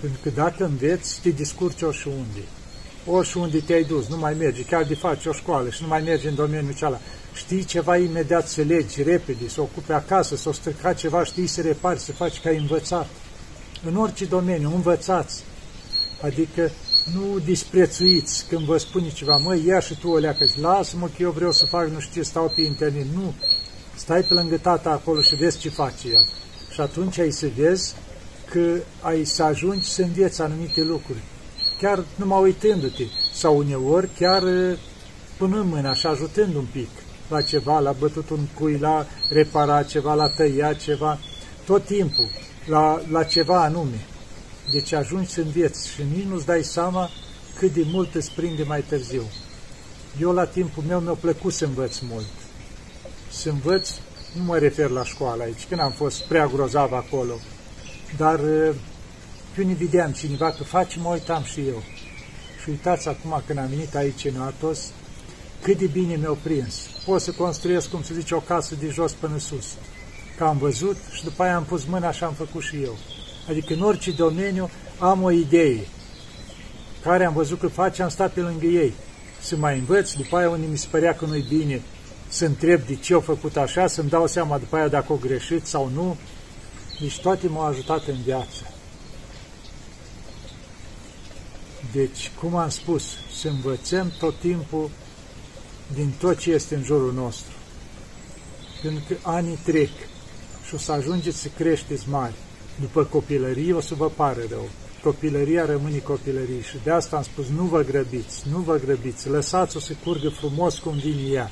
Pentru 0.01 0.19
că 0.23 0.31
dacă 0.31 0.65
înveți, 0.65 1.21
te 1.21 1.31
discurci 1.31 1.83
oriunde. 1.83 2.43
Oriunde 3.11 3.59
te-ai 3.59 3.85
dus, 3.85 4.07
nu 4.09 4.17
mai 4.17 4.35
mergi, 4.35 4.63
chiar 4.63 4.85
de 4.85 4.95
faci 4.95 5.27
o 5.27 5.33
școală 5.33 5.71
și 5.71 5.83
nu 5.83 5.89
mai 5.89 6.03
mergi 6.03 6.27
în 6.27 6.35
domeniul 6.35 6.75
cealaltă. 6.75 7.05
Știi 7.35 7.65
ceva 7.65 7.97
imediat 7.97 8.49
să 8.49 8.63
legi 8.63 9.03
repede, 9.03 9.49
să 9.49 9.61
ocupe 9.61 9.93
acasă, 9.93 10.37
să 10.37 10.49
o 10.49 10.53
strica 10.53 10.93
ceva, 10.93 11.25
știi 11.25 11.47
să 11.47 11.61
repari, 11.61 11.99
să 11.99 12.13
faci 12.13 12.41
ca 12.41 12.49
ai 12.49 12.57
învățat. 12.57 13.09
În 13.85 13.97
orice 13.97 14.25
domeniu, 14.25 14.73
învățați. 14.75 15.43
Adică 16.23 16.71
nu 17.15 17.39
disprețuiți 17.39 18.47
când 18.49 18.65
vă 18.65 18.77
spune 18.77 19.09
ceva, 19.09 19.37
măi, 19.37 19.65
ia 19.67 19.81
și 19.81 19.99
tu 19.99 20.09
o 20.09 20.17
leacă, 20.17 20.47
lasă-mă 20.61 21.07
că 21.07 21.23
eu 21.23 21.31
vreau 21.31 21.53
să 21.53 21.67
fac 21.67 21.89
nu 21.89 22.01
știu 22.01 22.23
ce, 22.23 22.29
stau 22.29 22.53
pe 22.55 22.61
internet. 22.61 23.07
Nu, 23.15 23.35
stai 23.95 24.23
pe 24.23 24.35
lângă 24.35 24.57
tata 24.57 24.91
acolo 24.91 25.23
și 25.23 25.35
vezi 25.35 25.59
ce 25.59 25.69
face 25.69 26.09
el. 26.09 26.29
Și 26.71 26.81
atunci 26.81 27.19
ai 27.19 27.31
să 27.31 27.47
vezi 27.57 27.95
că 28.51 28.77
ai 29.01 29.25
să 29.25 29.43
ajungi 29.43 29.89
să 29.89 30.03
înveți 30.03 30.43
anumite 30.43 30.81
lucruri. 30.81 31.23
Chiar 31.81 32.05
numai 32.15 32.43
uitându-te, 32.43 33.05
sau 33.33 33.57
uneori 33.57 34.09
chiar 34.19 34.43
punând 35.37 35.71
mâna 35.71 35.95
și 35.95 36.07
ajutând 36.07 36.55
un 36.55 36.67
pic 36.73 36.89
la 37.29 37.43
ceva, 37.43 37.79
la 37.79 37.93
bătut 37.93 38.31
un 38.31 38.47
cui, 38.55 38.79
la 38.79 39.07
reparat 39.31 39.87
ceva, 39.87 40.15
la 40.15 40.29
tăiat 40.29 40.77
ceva, 40.77 41.19
tot 41.65 41.85
timpul, 41.85 42.29
la, 42.67 43.01
la 43.11 43.23
ceva 43.23 43.63
anume. 43.63 44.07
Deci 44.73 44.93
ajungi 44.93 45.31
să 45.31 45.41
înveți 45.41 45.89
și 45.89 46.03
nici 46.17 46.25
nu-ți 46.25 46.47
dai 46.47 46.63
seama 46.63 47.11
cât 47.59 47.73
de 47.73 47.83
mult 47.87 48.15
îți 48.15 48.31
prinde 48.31 48.63
mai 48.63 48.81
târziu. 48.81 49.23
Eu 50.21 50.33
la 50.33 50.45
timpul 50.45 50.83
meu 50.87 51.01
mi-a 51.01 51.13
plăcut 51.13 51.53
să 51.53 51.65
învăț 51.65 51.99
mult. 51.99 52.27
Să 53.31 53.49
învăț, 53.49 53.91
nu 54.37 54.43
mă 54.43 54.59
refer 54.59 54.91
la 54.91 55.05
școală 55.05 55.43
aici, 55.43 55.67
când 55.69 55.81
am 55.81 55.91
fost 55.91 56.23
prea 56.23 56.47
grozav 56.47 56.93
acolo, 56.93 57.35
dar 58.17 58.41
când 59.59 59.77
vedeam 59.77 60.13
cineva 60.13 60.51
că 60.51 60.65
face, 60.65 60.99
mă 60.99 61.09
uitam 61.09 61.43
și 61.43 61.61
eu. 61.61 61.83
Și 62.63 62.69
uitați 62.69 63.09
acum 63.09 63.43
când 63.47 63.59
am 63.59 63.67
venit 63.67 63.95
aici 63.95 64.25
în 64.25 64.41
Atos, 64.41 64.93
cât 65.63 65.79
de 65.79 65.87
bine 65.87 66.17
mi-au 66.17 66.39
prins. 66.43 66.75
Pot 67.05 67.21
să 67.21 67.31
construiesc, 67.31 67.91
cum 67.91 68.03
se 68.03 68.15
zice, 68.15 68.35
o 68.35 68.39
casă 68.39 68.75
de 68.75 68.89
jos 68.89 69.13
până 69.13 69.39
sus. 69.39 69.67
Că 70.37 70.45
am 70.45 70.59
văzut 70.59 70.97
și 71.13 71.25
după 71.25 71.43
aia 71.43 71.57
am 71.57 71.65
pus 71.65 71.85
mâna 71.85 72.13
și 72.13 72.25
am 72.25 72.33
făcut 72.33 72.63
și 72.63 72.83
eu. 72.83 72.97
Adică 73.49 73.75
în 73.75 73.81
orice 73.81 74.11
domeniu 74.11 74.71
am 74.99 75.23
o 75.23 75.31
idee 75.31 75.87
care 77.03 77.25
am 77.25 77.33
văzut 77.33 77.59
că 77.59 77.69
face, 77.69 78.03
am 78.03 78.09
stat 78.09 78.33
pe 78.33 78.41
lângă 78.41 78.67
ei. 78.67 78.93
Să 79.41 79.57
mai 79.57 79.79
învăț, 79.79 80.13
după 80.13 80.37
aia 80.37 80.51
unde 80.51 80.67
mi 80.67 80.79
se 80.79 80.87
părea 80.91 81.15
că 81.15 81.25
nu-i 81.25 81.47
bine, 81.49 81.83
să 82.29 82.45
întreb 82.45 82.81
de 82.87 82.95
ce 82.95 83.15
au 83.15 83.21
făcut 83.21 83.57
așa, 83.57 83.87
să-mi 83.87 84.09
dau 84.09 84.27
seama 84.27 84.59
după 84.59 84.77
aia 84.77 84.89
dacă 84.89 85.07
au 85.09 85.19
greșit 85.23 85.67
sau 85.67 85.91
nu. 85.95 86.17
Deci 87.01 87.21
toate 87.21 87.49
m-au 87.49 87.67
ajutat 87.67 88.07
în 88.07 88.17
viață. 88.25 88.78
Deci, 91.93 92.31
cum 92.41 92.57
am 92.57 92.69
spus, 92.69 93.03
să 93.41 93.49
învățăm 93.49 94.13
tot 94.19 94.39
timpul 94.39 94.91
din 95.95 96.13
tot 96.19 96.39
ce 96.39 96.51
este 96.51 96.75
în 96.75 96.83
jurul 96.83 97.13
nostru. 97.13 97.53
Pentru 98.83 99.03
că 99.09 99.15
anii 99.23 99.59
trec 99.65 99.91
și 100.67 100.75
o 100.75 100.79
să 100.79 100.93
ajungeți 100.93 101.39
să 101.39 101.49
creșteți 101.57 102.09
mari. 102.09 102.35
După 102.81 103.05
copilărie 103.05 103.73
o 103.73 103.81
să 103.81 103.95
vă 103.95 104.09
pare 104.09 104.47
rău. 104.51 104.69
Copilăria 105.03 105.65
rămâne 105.65 105.99
copilărie 105.99 106.61
și 106.63 106.77
de 106.85 106.91
asta 106.91 107.17
am 107.17 107.23
spus, 107.23 107.47
nu 107.49 107.63
vă 107.63 107.83
grăbiți, 107.83 108.49
nu 108.51 108.59
vă 108.59 108.81
grăbiți, 108.85 109.29
lăsați-o 109.29 109.81
să 109.81 109.93
curgă 110.05 110.29
frumos 110.29 110.79
cum 110.79 110.97
vine 110.97 111.31
ea. 111.31 111.51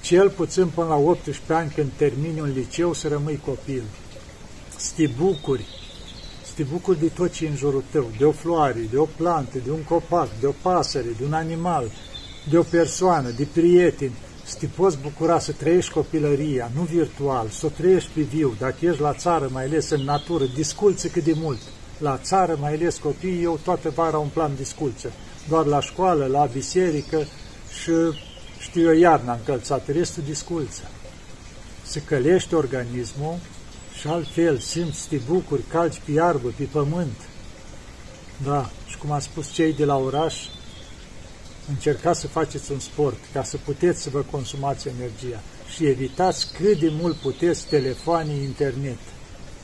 Cel 0.00 0.30
puțin 0.30 0.66
până 0.66 0.86
la 0.86 0.96
18 0.96 1.52
ani, 1.52 1.72
când 1.74 1.90
termini 1.96 2.40
un 2.40 2.52
liceu, 2.52 2.92
să 2.92 3.08
rămâi 3.08 3.40
copil. 3.44 3.82
Să 4.76 4.92
te 4.96 5.06
bucuri, 5.06 5.62
să 5.62 5.77
te 6.58 6.64
bucuri 6.64 7.00
de 7.00 7.08
tot 7.08 7.32
ce 7.32 7.44
e 7.44 7.48
în 7.48 7.56
jurul 7.56 7.84
tău, 7.90 8.10
de 8.18 8.24
o 8.24 8.32
floare, 8.32 8.88
de 8.90 8.96
o 8.96 9.04
plantă, 9.16 9.58
de 9.64 9.70
un 9.70 9.82
copac, 9.82 10.28
de 10.40 10.46
o 10.46 10.52
pasăre, 10.62 11.14
de 11.18 11.24
un 11.24 11.32
animal, 11.32 11.90
de 12.50 12.58
o 12.58 12.62
persoană, 12.62 13.30
de 13.30 13.46
prieteni, 13.52 14.14
să 14.44 14.56
te 14.58 14.66
poți 14.66 14.98
bucura 14.98 15.38
să 15.38 15.52
trăiești 15.52 15.92
copilăria, 15.92 16.70
nu 16.74 16.82
virtual, 16.82 17.48
să 17.48 17.66
o 17.66 17.68
trăiești 17.68 18.10
pe 18.14 18.20
viu. 18.20 18.54
Dacă 18.58 18.76
ești 18.80 19.00
la 19.00 19.14
țară, 19.14 19.48
mai 19.52 19.64
ales 19.64 19.90
în 19.90 20.00
natură, 20.00 20.44
disculță 20.44 21.08
cât 21.08 21.24
de 21.24 21.32
mult. 21.36 21.58
La 21.98 22.18
țară, 22.22 22.56
mai 22.60 22.74
ales 22.74 22.98
copiii, 22.98 23.42
eu 23.42 23.58
toată 23.64 23.90
vara 23.90 24.18
un 24.18 24.28
plan 24.32 24.52
disculță. 24.56 25.12
Doar 25.48 25.66
la 25.66 25.80
școală, 25.80 26.26
la 26.26 26.48
biserică 26.52 27.18
și 27.82 27.92
știu 28.58 28.82
eu 28.82 28.98
iarna 28.98 29.32
încălțat, 29.32 29.88
restul 29.88 30.22
disculță. 30.26 30.82
Să 31.82 31.98
călești 31.98 32.54
organismul 32.54 33.38
și 34.00 34.06
altfel 34.06 34.58
simți, 34.58 35.00
să 35.00 35.06
te 35.08 35.16
bucuri, 35.16 35.62
calci 35.62 36.00
pe 36.04 36.10
iarbă, 36.10 36.52
pe 36.56 36.64
pământ. 36.64 37.28
Da, 38.44 38.70
și 38.86 38.98
cum 38.98 39.10
a 39.10 39.18
spus 39.18 39.52
cei 39.52 39.72
de 39.72 39.84
la 39.84 39.96
oraș, 39.96 40.34
încercați 41.68 42.20
să 42.20 42.26
faceți 42.26 42.72
un 42.72 42.78
sport 42.78 43.18
ca 43.32 43.42
să 43.42 43.56
puteți 43.64 44.02
să 44.02 44.10
vă 44.10 44.24
consumați 44.30 44.88
energia 44.88 45.40
și 45.74 45.86
evitați 45.86 46.52
cât 46.52 46.78
de 46.80 46.88
mult 47.00 47.16
puteți 47.16 47.66
telefoane, 47.66 48.32
internet, 48.32 48.98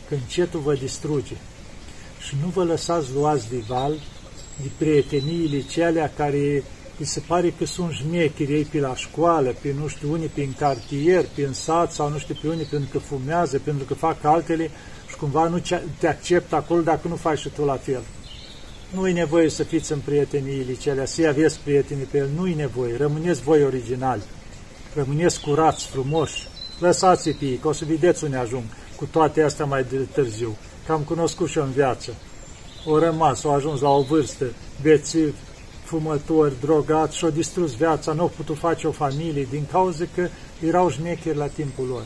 că 0.09 0.15
încetul 0.15 0.61
vă 0.61 0.75
distruge. 0.75 1.37
Și 2.27 2.37
nu 2.43 2.49
vă 2.49 2.65
lăsați 2.65 3.13
luați 3.13 3.49
de 3.49 3.63
val 3.67 3.99
de 4.63 4.71
prieteniile 4.79 5.61
cele 5.61 6.13
care 6.17 6.65
îi 6.99 7.05
se 7.05 7.21
pare 7.27 7.55
că 7.59 7.65
sunt 7.65 7.93
șmecheri 7.93 8.53
ei 8.53 8.65
pe 8.65 8.81
la 8.81 8.97
școală, 8.97 9.55
pe 9.61 9.75
nu 9.81 9.89
știu 9.89 10.13
unii 10.13 10.27
prin 10.27 10.55
cartier, 10.59 11.25
prin 11.35 11.53
sat 11.53 11.93
sau 11.93 12.09
nu 12.09 12.19
știu 12.19 12.37
pe 12.41 12.49
unii 12.49 12.65
pentru 12.65 12.89
că 12.93 12.99
fumează, 12.99 13.59
pentru 13.59 13.85
că 13.85 13.95
fac 13.95 14.25
altele 14.25 14.71
și 15.09 15.17
cumva 15.17 15.49
nu 15.49 15.63
te 15.99 16.07
acceptă 16.07 16.55
acolo 16.55 16.81
dacă 16.81 17.09
nu 17.09 17.17
faci 17.17 17.39
și 17.39 17.49
tu 17.49 17.65
la 17.65 17.77
fel. 17.77 18.03
Nu 18.95 19.09
e 19.09 19.13
nevoie 19.13 19.49
să 19.49 19.63
fiți 19.63 19.93
în 19.93 19.99
prieteniile 19.99 20.75
cele, 20.75 21.07
să 21.07 21.27
aveți 21.29 21.59
prietenii 21.65 22.05
pe 22.05 22.19
el, 22.19 22.29
nu 22.37 22.47
e 22.47 22.55
nevoie, 22.55 22.97
rămâneți 22.97 23.43
voi 23.43 23.65
originali, 23.65 24.23
rămâneți 24.95 25.41
curați, 25.41 25.87
frumoși, 25.87 26.49
lăsați-i 26.81 27.33
pe 27.33 27.45
ei, 27.45 27.57
că 27.57 27.69
o 27.69 27.73
să 27.73 27.85
vedeți 27.85 28.25
unde 28.25 28.37
ajung. 28.37 28.65
Cu 28.97 29.05
toate 29.05 29.43
astea 29.43 29.65
mai 29.65 29.85
de 29.91 29.97
târziu, 29.97 30.57
că 30.87 30.93
am 30.93 31.01
cunoscut 31.01 31.49
și 31.49 31.59
în 31.59 31.71
viață. 31.71 32.15
O 32.87 32.99
rămas, 32.99 33.45
au 33.45 33.55
ajuns 33.55 33.81
la 33.81 33.89
o 33.89 34.03
vârstă, 34.03 34.45
bețivi, 34.83 35.33
fumători, 35.95 36.61
drogați 36.61 37.17
și 37.17 37.25
au 37.25 37.31
distrus 37.31 37.75
viața, 37.75 38.13
nu 38.13 38.21
au 38.21 38.33
putut 38.37 38.59
face 38.59 38.87
o 38.87 38.91
familie 38.91 39.47
din 39.51 39.67
cauza 39.71 40.05
că 40.15 40.29
erau 40.67 40.91
șmecheri 40.91 41.37
la 41.37 41.47
timpul 41.47 41.87
lor. 41.87 42.05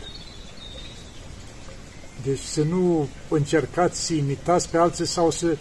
Deci 2.25 2.39
să 2.39 2.63
nu 2.63 3.09
încercați 3.29 4.07
să 4.07 4.15
imitați 4.15 4.71
pe 4.71 4.77
alții 4.77 5.07
sau 5.07 5.31
să 5.31 5.57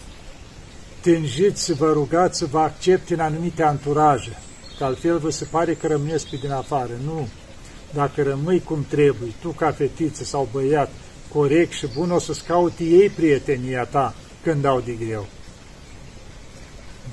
tânjiți 1.00 1.64
să 1.64 1.74
vă 1.74 1.92
rugați 1.92 2.38
să 2.38 2.46
vă 2.46 2.58
accepte 2.58 3.14
în 3.14 3.20
anumite 3.20 3.62
anturaje, 3.62 4.38
că 4.78 4.84
altfel 4.84 5.18
vă 5.18 5.30
se 5.30 5.44
pare 5.44 5.74
că 5.74 5.86
rămâneți 5.86 6.28
pe 6.30 6.36
din 6.36 6.50
afară. 6.50 6.92
Nu. 7.04 7.28
Dacă 7.94 8.22
rămâi 8.22 8.60
cum 8.60 8.86
trebuie, 8.88 9.32
tu 9.40 9.48
ca 9.48 9.72
fetiță 9.72 10.24
sau 10.24 10.48
băiat, 10.52 10.90
corect 11.32 11.72
și 11.72 11.86
bun, 11.94 12.10
o 12.10 12.18
să-ți 12.18 12.44
caute 12.44 12.84
ei 12.84 13.08
prietenia 13.08 13.84
ta 13.84 14.14
când 14.42 14.62
dau 14.62 14.80
de 14.80 14.92
greu. 14.92 15.26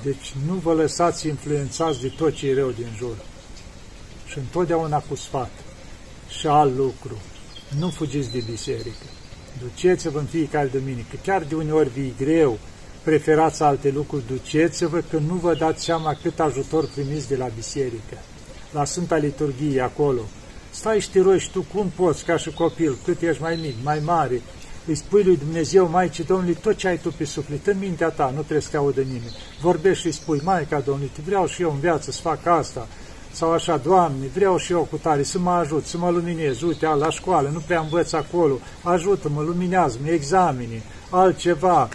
Deci 0.06 0.34
nu 0.46 0.54
vă 0.54 0.72
lăsați 0.72 1.28
influențați 1.28 2.00
de 2.00 2.12
tot 2.16 2.34
ce 2.34 2.48
e 2.48 2.54
rău 2.54 2.70
din 2.70 2.88
jur. 2.96 3.16
Și 4.26 4.38
întotdeauna 4.38 4.98
cu 4.98 5.14
sfat. 5.14 5.50
Și 6.28 6.46
alt 6.46 6.76
lucru. 6.76 7.16
Nu 7.78 7.88
fugiți 7.90 8.30
de 8.30 8.42
biserică. 8.50 9.06
Duceți-vă 9.62 10.18
în 10.18 10.24
fiecare 10.24 10.66
duminică. 10.66 11.16
Chiar 11.22 11.42
de 11.42 11.54
uneori 11.54 11.88
vii 11.88 12.14
greu, 12.18 12.58
preferați 13.02 13.62
alte 13.62 13.90
lucruri, 13.90 14.26
duceți-vă 14.26 15.00
că 15.10 15.18
nu 15.18 15.34
vă 15.34 15.54
dați 15.54 15.84
seama 15.84 16.18
cât 16.22 16.40
ajutor 16.40 16.88
primiți 16.94 17.28
de 17.28 17.36
la 17.36 17.46
biserică. 17.56 18.18
La 18.72 18.84
Sfânta 18.84 19.16
Liturghie, 19.16 19.80
acolo. 19.80 20.20
Stai 20.70 21.00
și 21.00 21.10
te 21.10 21.20
rogi 21.20 21.50
tu 21.50 21.66
cum 21.74 21.92
poți, 21.96 22.24
ca 22.24 22.36
și 22.36 22.50
copil, 22.50 22.96
cât 23.04 23.22
ești 23.22 23.42
mai 23.42 23.58
mic, 23.62 23.74
mai 23.82 24.00
mare, 24.04 24.42
îi 24.86 24.94
spui 24.94 25.22
lui 25.22 25.36
Dumnezeu, 25.36 25.88
Maicii 25.88 26.24
Domnului, 26.24 26.54
tot 26.54 26.76
ce 26.76 26.88
ai 26.88 26.98
tu 26.98 27.12
pe 27.16 27.24
suflet, 27.24 27.66
în 27.66 27.78
mintea 27.78 28.08
ta, 28.08 28.24
nu 28.34 28.40
trebuie 28.40 28.60
să 28.60 28.70
te 28.70 28.76
audă 28.76 29.00
nimeni. 29.00 29.36
Vorbești 29.60 30.00
și 30.00 30.06
îi 30.06 30.12
spui, 30.12 30.40
Maica 30.44 30.80
Domnului, 30.80 31.10
vreau 31.24 31.46
și 31.46 31.62
eu 31.62 31.70
în 31.70 31.80
viață 31.80 32.10
să 32.10 32.20
fac 32.20 32.46
asta, 32.46 32.86
sau 33.32 33.52
așa, 33.52 33.76
Doamne, 33.76 34.26
vreau 34.34 34.56
și 34.56 34.72
eu 34.72 34.86
cu 34.90 34.96
tare 34.96 35.22
să 35.22 35.38
mă 35.38 35.50
ajut, 35.50 35.84
să 35.86 35.98
mă 35.98 36.10
luminez, 36.10 36.60
uite, 36.60 36.86
la 36.86 37.10
școală, 37.10 37.48
nu 37.52 37.58
prea 37.58 37.80
învăț 37.80 38.12
acolo, 38.12 38.58
ajută-mă, 38.82 39.42
luminează-mă, 39.42 40.08
examene, 40.08 40.82
altceva, 41.10 41.88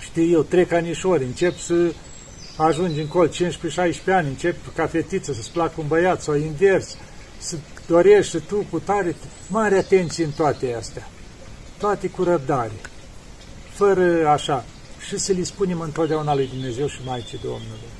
știu 0.00 0.22
eu, 0.22 0.42
trec 0.42 0.72
anișori, 0.72 1.24
încep 1.24 1.58
să 1.58 1.92
ajungi 2.56 3.00
în 3.00 3.06
col 3.06 3.28
15-16 3.28 3.32
ani, 4.06 4.28
încep 4.28 4.56
ca 4.74 4.86
fetiță 4.86 5.32
să-ți 5.32 5.52
placă 5.52 5.74
un 5.76 5.86
băiat 5.86 6.22
sau 6.22 6.34
invers, 6.34 6.96
să 7.38 7.56
dorești 7.86 8.38
tu 8.40 8.66
cu 8.70 8.78
tare, 8.78 9.16
mare 9.48 9.78
atenție 9.78 10.24
în 10.24 10.30
toate 10.30 10.74
astea, 10.78 11.08
toate 11.78 12.08
cu 12.08 12.22
răbdare, 12.22 12.80
fără 13.74 14.28
așa, 14.28 14.64
și 15.08 15.18
să 15.18 15.32
le 15.32 15.42
spunem 15.42 15.80
întotdeauna 15.80 16.34
lui 16.34 16.46
Dumnezeu 16.46 16.86
și 16.86 17.00
Maicii 17.04 17.38
Domnului. 17.42 17.90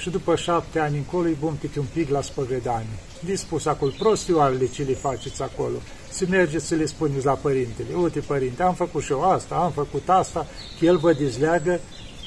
Și 0.00 0.10
după 0.10 0.36
șapte 0.36 0.78
ani 0.78 0.96
încolo 0.96 1.26
îi 1.26 1.36
bun 1.40 1.56
câte 1.60 1.78
un 1.78 1.86
pic 1.92 2.10
la 2.10 2.22
spăvedanie. 2.22 2.98
Le 3.26 3.34
spus 3.34 3.66
acolo, 3.66 3.92
prostioarele 3.98 4.66
ce 4.66 4.82
le 4.82 4.94
faceți 4.94 5.42
acolo, 5.42 5.76
să 6.10 6.24
mergeți 6.28 6.66
să 6.66 6.74
le 6.74 6.86
spuneți 6.86 7.24
la 7.24 7.32
părintele. 7.32 7.94
Uite, 7.94 8.20
părinte, 8.20 8.62
am 8.62 8.74
făcut 8.74 9.02
și 9.02 9.12
eu 9.12 9.30
asta, 9.30 9.54
am 9.54 9.70
făcut 9.70 10.08
asta, 10.08 10.46
că 10.78 10.84
el 10.84 10.98
vă 10.98 11.12
dezleagă 11.12 11.80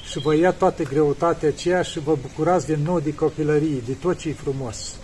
și 0.10 0.20
vă 0.20 0.36
ia 0.36 0.52
toată 0.52 0.84
greutatea 0.84 1.48
aceea 1.48 1.82
și 1.82 2.00
vă 2.00 2.18
bucurați 2.22 2.66
din 2.66 2.80
nou 2.84 3.00
de 3.00 3.14
copilărie, 3.16 3.82
de 3.86 3.94
tot 3.94 4.18
ce 4.18 4.30
e 4.30 4.34
frumos. 4.34 4.96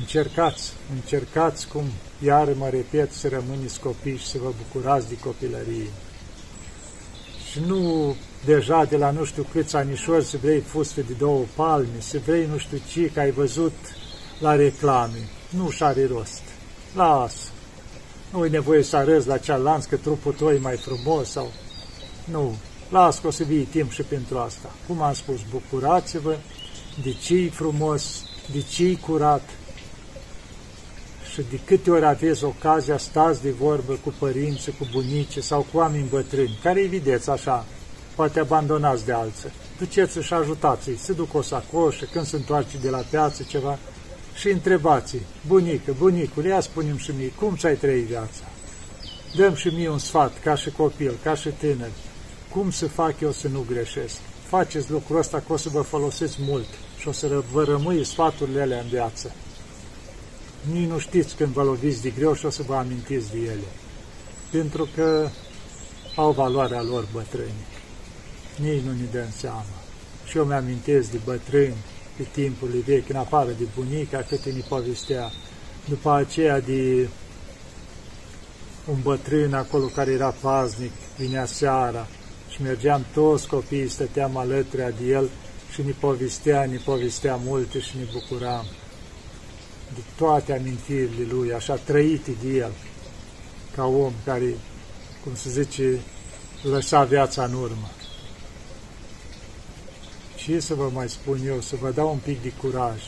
Încercați, 0.00 0.72
încercați 0.94 1.68
cum, 1.68 1.84
iar 2.24 2.48
mă 2.52 2.68
repet, 2.68 3.12
să 3.12 3.28
rămâneți 3.28 3.80
copii 3.80 4.16
și 4.16 4.26
să 4.26 4.38
vă 4.42 4.52
bucurați 4.62 5.08
de 5.08 5.18
copilărie. 5.18 5.90
Și 7.50 7.60
nu 7.66 8.14
deja 8.44 8.84
de 8.84 8.96
la 8.96 9.10
nu 9.10 9.24
știu 9.24 9.46
câți 9.52 9.76
anișori 9.76 10.24
să 10.24 10.36
vrei 10.42 10.60
fuste 10.60 11.00
de 11.00 11.12
două 11.12 11.44
palme, 11.54 11.98
să 11.98 12.18
vrei 12.26 12.46
nu 12.46 12.58
știu 12.58 12.80
ce, 12.92 13.10
că 13.10 13.20
ai 13.20 13.30
văzut 13.30 13.72
la 14.40 14.54
reclame. 14.54 15.28
Nu 15.50 15.70
și 15.70 15.82
are 15.82 16.06
rost. 16.06 16.42
Lasă. 16.94 17.48
Nu 18.32 18.44
e 18.44 18.48
nevoie 18.48 18.82
să 18.82 18.96
arăți 18.96 19.26
la 19.26 19.38
cealaltă 19.38 19.86
că 19.88 19.96
trupul 19.96 20.32
tău 20.32 20.50
e 20.50 20.58
mai 20.58 20.76
frumos 20.76 21.28
sau... 21.28 21.52
Nu. 22.24 22.56
Las 22.90 23.18
că 23.18 23.26
o 23.26 23.30
să 23.30 23.44
vii 23.44 23.64
timp 23.64 23.90
și 23.90 24.02
pentru 24.02 24.38
asta. 24.38 24.70
Cum 24.86 25.02
am 25.02 25.14
spus, 25.14 25.40
bucurați-vă 25.50 26.36
de 27.02 27.12
ce 27.12 27.50
frumos, 27.52 28.24
de 28.52 28.60
ce 28.60 28.98
curat 28.98 29.48
și 31.36 31.44
de 31.50 31.60
câte 31.64 31.90
ori 31.90 32.04
aveți 32.04 32.44
ocazia, 32.44 32.98
stați 32.98 33.42
de 33.42 33.50
vorbă 33.50 33.98
cu 34.04 34.14
părinții, 34.18 34.72
cu 34.78 34.88
bunici 34.92 35.38
sau 35.38 35.66
cu 35.72 35.78
oameni 35.78 36.08
bătrâni, 36.10 36.58
care 36.62 36.80
îi 36.80 36.86
vedeți 36.86 37.30
așa, 37.30 37.64
poate 38.14 38.40
abandonați 38.40 39.04
de 39.04 39.12
alții. 39.12 39.52
Duceți 39.78 40.18
și 40.18 40.32
ajutați-i, 40.32 40.96
se 40.96 41.12
duc 41.12 41.34
o 41.34 41.42
sacoșă, 41.42 42.04
când 42.12 42.26
se 42.26 42.36
întoarce 42.36 42.78
de 42.78 42.90
la 42.90 43.04
piață 43.10 43.42
ceva, 43.48 43.78
și 44.34 44.48
întrebați 44.48 45.16
bunică, 45.46 45.94
bunicule, 45.98 46.48
ia 46.48 46.60
spunem 46.60 46.96
și 46.96 47.10
mie, 47.18 47.32
cum 47.38 47.56
ți-ai 47.56 47.74
trăit 47.74 48.04
viața? 48.04 48.44
Dăm 49.34 49.54
și 49.54 49.68
mie 49.68 49.88
un 49.88 49.98
sfat, 49.98 50.40
ca 50.42 50.54
și 50.54 50.70
copil, 50.70 51.14
ca 51.22 51.34
și 51.34 51.48
tânăr, 51.48 51.90
cum 52.50 52.70
să 52.70 52.86
fac 52.86 53.20
eu 53.20 53.32
să 53.32 53.48
nu 53.48 53.64
greșesc? 53.68 54.16
Faceți 54.48 54.90
lucrul 54.90 55.18
ăsta 55.18 55.42
că 55.46 55.52
o 55.52 55.56
să 55.56 55.68
vă 55.68 55.80
folosiți 55.80 56.36
mult 56.40 56.68
și 56.98 57.08
o 57.08 57.12
să 57.12 57.42
vă 57.52 57.64
rămâi 57.64 58.04
sfaturile 58.04 58.60
alea 58.60 58.80
în 58.80 58.88
viață. 58.88 59.32
Nici 60.72 60.88
nu 60.88 60.98
știți 60.98 61.36
când 61.36 61.52
vă 61.52 61.62
loviți 61.62 62.02
de 62.02 62.10
greu 62.10 62.34
și 62.34 62.46
o 62.46 62.50
să 62.50 62.62
vă 62.62 62.74
amintiți 62.74 63.30
de 63.30 63.38
ele. 63.38 63.68
Pentru 64.50 64.88
că 64.94 65.28
au 66.16 66.32
valoarea 66.32 66.82
lor 66.82 67.08
bătrâni. 67.12 67.66
Nici 68.56 68.82
nu 68.82 68.90
ne 68.90 69.04
dăm 69.12 69.28
seama. 69.36 69.64
Și 70.24 70.36
eu 70.36 70.44
mi-amintesc 70.44 71.10
de 71.10 71.20
bătrâni 71.24 71.76
pe 72.16 72.26
timpul 72.32 72.68
vechi, 72.86 73.08
în 73.08 73.16
afară 73.16 73.50
de 73.58 73.64
bunica, 73.74 74.18
câte 74.28 74.50
ne 74.50 74.60
povestea. 74.68 75.30
După 75.88 76.12
aceea 76.12 76.60
de 76.60 77.08
un 78.90 78.98
bătrân 79.02 79.54
acolo 79.54 79.84
care 79.84 80.10
era 80.10 80.34
paznic, 80.40 80.92
vinea 81.18 81.44
seara 81.44 82.06
și 82.48 82.62
mergeam 82.62 83.06
toți 83.14 83.48
copiii, 83.48 83.88
stăteam 83.88 84.36
alături 84.36 84.94
de 84.98 85.06
el 85.06 85.30
și 85.72 85.82
ne 85.82 85.92
povestea, 86.00 86.66
ne 86.66 86.80
povestea 86.84 87.36
multe 87.36 87.80
și 87.80 87.96
ne 87.96 88.04
bucuram 88.12 88.64
de 88.64 88.85
toate 90.16 90.52
amintirile 90.52 91.26
lui, 91.30 91.52
așa 91.52 91.74
trăite 91.74 92.30
de 92.42 92.48
el, 92.48 92.72
ca 93.74 93.84
om 93.84 94.12
care, 94.24 94.54
cum 95.24 95.34
se 95.34 95.50
zice, 95.50 96.00
lăsa 96.62 97.04
viața 97.04 97.44
în 97.44 97.54
urmă. 97.54 97.90
Ce 100.36 100.60
să 100.60 100.74
vă 100.74 100.90
mai 100.92 101.08
spun 101.08 101.40
eu, 101.46 101.60
să 101.60 101.76
vă 101.80 101.90
dau 101.90 102.10
un 102.12 102.18
pic 102.18 102.42
de 102.42 102.52
curaj. 102.60 103.00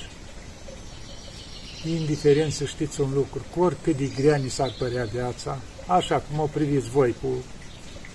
Indiferent 1.85 2.53
să 2.53 2.65
știți 2.65 3.01
un 3.01 3.13
lucru, 3.15 3.45
cu 3.55 3.61
oricât 3.61 3.97
de 3.97 4.11
grea 4.17 4.37
ni 4.37 4.49
s-ar 4.49 4.75
părea 4.79 5.05
viața, 5.05 5.59
așa 5.87 6.19
cum 6.19 6.39
o 6.39 6.47
priviți 6.47 6.89
voi, 6.89 7.15
cu 7.23 7.29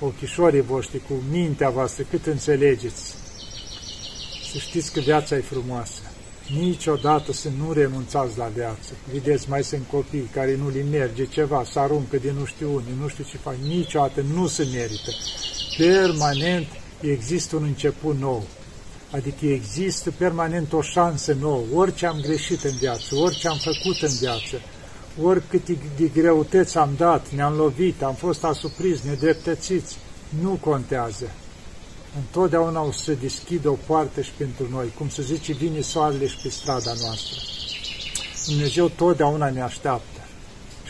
ochișorii 0.05 0.61
voștri, 0.61 0.99
cu 0.99 1.13
mintea 1.31 1.69
voastră, 1.69 2.03
cât 2.09 2.25
înțelegeți, 2.25 3.15
să 4.51 4.57
știți 4.57 4.91
că 4.91 4.99
viața 4.99 5.35
e 5.35 5.41
frumoasă. 5.41 6.12
Niciodată 6.47 7.33
să 7.33 7.49
nu 7.57 7.73
renunțați 7.73 8.37
la 8.37 8.49
viață. 8.55 8.91
Vedeți, 9.11 9.49
mai 9.49 9.63
sunt 9.63 9.87
copii 9.91 10.29
care 10.33 10.55
nu 10.55 10.69
li 10.69 10.85
merge 10.91 11.25
ceva, 11.25 11.63
să 11.71 11.79
aruncă 11.79 12.17
de 12.17 12.33
nu 12.37 12.45
știu 12.45 12.75
unde, 12.75 12.89
nu 13.01 13.07
știu 13.07 13.23
ce 13.23 13.37
fac. 13.37 13.55
Niciodată 13.67 14.21
nu 14.33 14.47
se 14.47 14.67
merită. 14.73 15.11
Permanent 15.77 16.67
există 17.01 17.55
un 17.55 17.63
început 17.63 18.19
nou. 18.19 18.43
Adică 19.11 19.45
există 19.45 20.11
permanent 20.17 20.73
o 20.73 20.81
șansă 20.81 21.33
nouă. 21.39 21.63
Orice 21.73 22.05
am 22.05 22.19
greșit 22.21 22.63
în 22.63 22.75
viață, 22.79 23.15
orice 23.15 23.47
am 23.47 23.57
făcut 23.57 24.01
în 24.01 24.15
viață, 24.19 24.61
oricât 25.21 25.67
de 25.97 26.11
greutăți 26.13 26.77
am 26.77 26.93
dat, 26.97 27.29
ne-am 27.29 27.55
lovit, 27.55 28.01
am 28.01 28.13
fost 28.13 28.43
asupriți, 28.43 29.07
nedreptățiți, 29.07 29.97
nu 30.41 30.57
contează 30.61 31.29
întotdeauna 32.17 32.81
o 32.81 32.91
să 32.91 33.11
deschidă 33.11 33.69
o 33.69 33.77
poartă 33.85 34.21
și 34.21 34.31
pentru 34.37 34.67
noi. 34.69 34.93
Cum 34.97 35.09
se 35.09 35.21
zice, 35.21 35.53
vine 35.53 35.81
soarele 35.81 36.27
și 36.27 36.37
pe 36.43 36.49
strada 36.49 36.93
noastră. 37.01 37.35
Dumnezeu 38.45 38.89
totdeauna 38.89 39.49
ne 39.49 39.61
așteaptă 39.61 40.19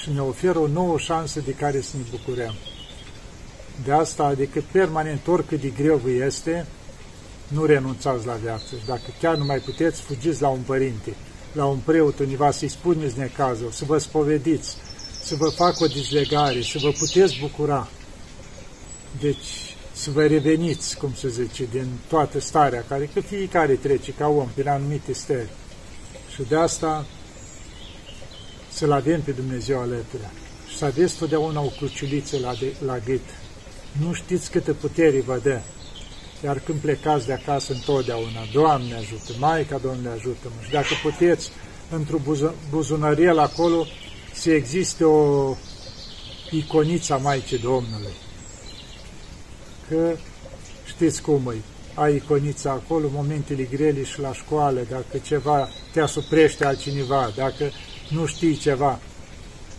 și 0.02 0.12
ne 0.12 0.22
oferă 0.22 0.60
o 0.60 0.68
nouă 0.68 0.98
șansă 0.98 1.40
de 1.40 1.52
care 1.52 1.82
să 1.82 1.98
ne 1.98 2.04
bucurăm. 2.12 2.54
De 3.84 3.92
asta, 3.92 4.24
adică 4.24 4.64
permanent, 4.72 5.28
oricât 5.28 5.62
de 5.62 5.70
greu 5.70 5.98
vă 5.98 6.10
este, 6.10 6.66
nu 7.48 7.66
renunțați 7.66 8.26
la 8.26 8.34
viață. 8.34 8.76
Și 8.80 8.86
dacă 8.86 9.14
chiar 9.20 9.36
nu 9.36 9.46
mai 9.46 9.58
puteți, 9.58 10.02
fugiți 10.02 10.42
la 10.42 10.48
un 10.48 10.60
părinte, 10.60 11.16
la 11.54 11.66
un 11.66 11.78
preot 11.78 12.20
univa, 12.20 12.52
să-i 12.52 12.68
spuneți 12.68 13.18
necazul, 13.18 13.72
să 13.72 13.86
vă 13.86 13.98
spovediți, 13.98 14.76
să 15.24 15.36
vă 15.36 15.50
facă 15.50 15.84
o 15.84 15.88
dizlegare, 15.88 16.62
să 16.62 16.78
vă 16.82 16.90
puteți 16.90 17.38
bucura. 17.40 17.88
Deci, 19.20 19.73
să 19.94 20.12
vă 20.12 20.26
reveniți, 20.26 20.98
cum 20.98 21.14
se 21.14 21.30
zice, 21.30 21.68
din 21.72 21.88
toată 22.08 22.40
starea 22.40 22.86
care, 22.88 23.10
că 23.14 23.20
fiecare 23.20 23.74
trece 23.74 24.12
ca 24.12 24.28
om 24.28 24.48
prin 24.54 24.68
anumite 24.68 25.14
stări. 25.14 25.50
Și 26.34 26.42
de 26.48 26.56
asta 26.56 27.06
să-L 28.72 28.92
avem 28.92 29.22
pe 29.22 29.32
Dumnezeu 29.32 29.80
alături. 29.80 30.30
Și 30.70 30.78
să 30.78 30.86
aveți 30.86 31.18
totdeauna 31.18 31.62
o 31.62 31.68
cruciuliță 31.78 32.40
la, 32.40 32.54
de, 32.60 32.74
la 32.86 32.98
gât. 33.06 33.26
Nu 34.02 34.14
știți 34.14 34.52
câtă 34.52 34.74
putere 34.74 35.22
vă 35.22 35.40
dă. 35.44 35.60
Iar 36.44 36.60
când 36.60 36.80
plecați 36.80 37.26
de 37.26 37.34
acasă 37.34 37.74
întotdeauna, 37.74 38.42
Doamne 38.54 38.96
ajută, 38.96 39.32
Maica 39.40 39.78
Doamne 39.78 40.10
ajută-mă. 40.10 40.64
Și 40.66 40.72
dacă 40.72 40.94
puteți, 41.04 41.50
într-o 41.90 42.18
buzunăriel 42.70 43.40
acolo, 43.40 43.86
să 44.34 44.52
existe 44.52 45.04
o 45.04 45.56
iconiță 46.52 47.14
a 47.14 47.18
Maicii 47.18 47.58
Domnului 47.58 48.14
că 49.90 50.16
știți 50.86 51.22
cum 51.22 51.54
e, 51.56 51.62
ai 51.94 52.16
iconița 52.16 52.72
acolo, 52.72 53.08
momentele 53.12 53.64
grele 53.64 54.04
și 54.04 54.20
la 54.20 54.34
școală, 54.34 54.86
dacă 54.90 55.18
ceva 55.24 55.70
te 55.92 56.00
asuprește 56.00 56.66
altcineva, 56.66 57.32
dacă 57.36 57.72
nu 58.10 58.26
știi 58.26 58.56
ceva, 58.56 59.00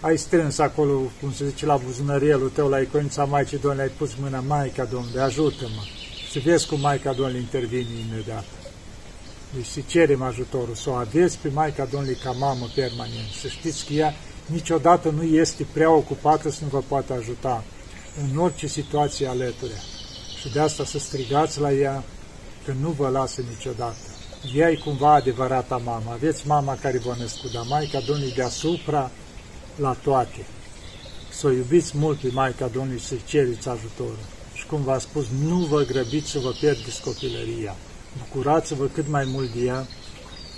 ai 0.01 0.19
strâns 0.19 0.59
acolo, 0.59 1.01
cum 1.21 1.33
se 1.33 1.49
zice, 1.49 1.67
la 1.67 1.77
buzunărielul 1.77 2.49
tău, 2.49 2.69
la 2.69 2.79
iconița 2.81 3.25
Maicii 3.25 3.59
Domnului, 3.59 3.85
ai 3.85 3.97
pus 3.99 4.15
mâna, 4.21 4.41
Maica 4.41 4.85
Domnului, 4.85 5.21
ajută-mă. 5.21 5.83
Și 6.31 6.39
vezi 6.39 6.67
cum 6.67 6.81
Maica 6.81 7.13
Domnului 7.13 7.41
intervine 7.41 7.89
imediat. 8.09 8.45
Deci 9.55 9.67
să 9.67 9.81
cerem 9.87 10.23
ajutorul, 10.23 10.75
să 10.75 10.91
o 10.91 10.93
aveți 10.93 11.39
pe 11.39 11.49
Maica 11.49 11.85
Domnului 11.85 12.19
ca 12.25 12.31
mamă 12.31 12.67
permanent, 12.75 13.31
să 13.41 13.49
știți 13.49 13.87
că 13.87 13.93
ea 13.93 14.15
niciodată 14.47 15.11
nu 15.11 15.23
este 15.23 15.67
prea 15.73 15.91
ocupată 15.91 16.51
să 16.51 16.59
nu 16.63 16.69
vă 16.69 16.83
poată 16.89 17.13
ajuta 17.13 17.65
în 18.23 18.39
orice 18.39 18.67
situație 18.67 19.27
alături 19.27 19.73
și 20.45 20.53
de 20.53 20.61
asta 20.61 20.85
să 20.85 20.99
strigați 20.99 21.61
la 21.61 21.73
ea 21.73 22.05
că 22.65 22.73
nu 22.81 22.89
vă 22.89 23.09
lasă 23.09 23.43
niciodată. 23.49 23.97
Ea 24.55 24.71
e 24.71 24.75
cumva 24.75 25.15
adevărata 25.15 25.77
mamă. 25.77 26.11
Aveți 26.13 26.47
mama 26.47 26.79
care 26.81 26.99
vă 26.99 27.15
născut, 27.19 27.53
dar 27.53 27.65
Maica 27.69 28.01
Domnului 28.01 28.33
deasupra 28.33 29.11
la 29.77 29.97
toate. 30.03 30.47
Să 31.33 31.47
o 31.47 31.51
iubiți 31.51 31.97
mult 31.97 32.19
pe 32.19 32.29
Maica 32.33 32.67
Domnului 32.67 33.01
și 33.01 33.07
să-i 33.07 33.23
cereți 33.27 33.69
ajutorul. 33.69 34.25
Și 34.55 34.67
cum 34.67 34.83
v-a 34.83 34.99
spus, 34.99 35.27
nu 35.45 35.57
vă 35.57 35.83
grăbiți 35.83 36.31
să 36.31 36.39
vă 36.39 36.51
pierdeți 36.51 37.01
copilăria. 37.01 37.77
Bucurați-vă 38.19 38.87
cât 38.87 39.09
mai 39.09 39.25
mult 39.25 39.55
de 39.55 39.65
ea, 39.65 39.87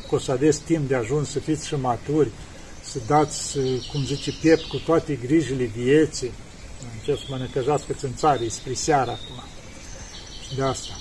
că 0.08 0.14
o 0.14 0.18
să 0.18 0.32
aveți 0.32 0.60
timp 0.60 0.88
de 0.88 0.94
ajuns 0.94 1.30
să 1.30 1.38
fiți 1.38 1.66
și 1.66 1.74
maturi, 1.74 2.30
să 2.82 2.98
dați, 3.06 3.58
cum 3.92 4.04
zice, 4.04 4.32
piept 4.40 4.62
cu 4.62 4.76
toate 4.76 5.14
grijile 5.14 5.64
vieții, 5.64 6.32
Încep 6.98 7.18
să 7.18 7.24
mă 7.28 7.36
necăjați 7.36 7.86
că 7.86 7.94
în 8.00 8.14
țară, 8.14 8.40
spre 8.48 8.72
seara 8.72 9.12
acum. 9.12 9.42
De 10.54 10.62
asta. 10.62 10.92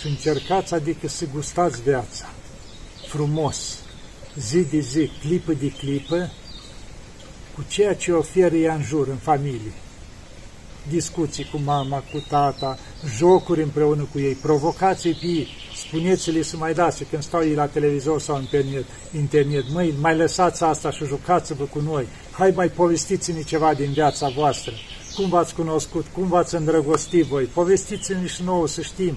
Și 0.00 0.06
încercați, 0.06 0.74
adică 0.74 1.08
să 1.08 1.24
gustați 1.32 1.82
viața. 1.82 2.30
Frumos. 3.08 3.78
Zi 4.38 4.62
de 4.62 4.78
zi, 4.78 5.10
clipă 5.20 5.52
de 5.52 5.70
clipă, 5.70 6.30
cu 7.54 7.64
ceea 7.68 7.94
ce 7.94 8.12
oferă 8.12 8.54
ea 8.54 8.74
în 8.74 8.82
jur, 8.82 9.08
în 9.08 9.16
familie. 9.16 9.72
Discuții 10.88 11.48
cu 11.52 11.60
mama, 11.64 11.98
cu 11.98 12.24
tata, 12.28 12.78
jocuri 13.16 13.62
împreună 13.62 14.08
cu 14.12 14.18
ei, 14.18 14.34
provocații 14.34 15.14
pe 15.14 15.26
ei, 15.26 15.48
spuneți-le 15.76 16.42
să 16.42 16.56
mai 16.56 16.74
dați 16.74 17.04
când 17.04 17.22
stau 17.22 17.42
ei 17.42 17.54
la 17.54 17.66
televizor 17.66 18.20
sau 18.20 18.36
în 18.36 18.42
internet, 18.42 18.84
internet, 19.14 19.64
măi, 19.72 19.94
mai 20.00 20.16
lăsați 20.16 20.62
asta 20.62 20.90
și 20.90 21.04
jucați-vă 21.04 21.64
cu 21.64 21.80
noi, 21.80 22.06
hai 22.30 22.52
mai 22.54 22.68
povestiți-ne 22.68 23.42
ceva 23.42 23.74
din 23.74 23.92
viața 23.92 24.28
voastră, 24.28 24.72
cum 25.14 25.28
v-ați 25.28 25.54
cunoscut, 25.54 26.06
cum 26.12 26.28
v-ați 26.28 26.54
îndrăgostit 26.54 27.24
voi, 27.24 27.44
povestiți-ne 27.44 28.26
și 28.26 28.42
nouă 28.42 28.68
să 28.68 28.80
știm 28.80 29.16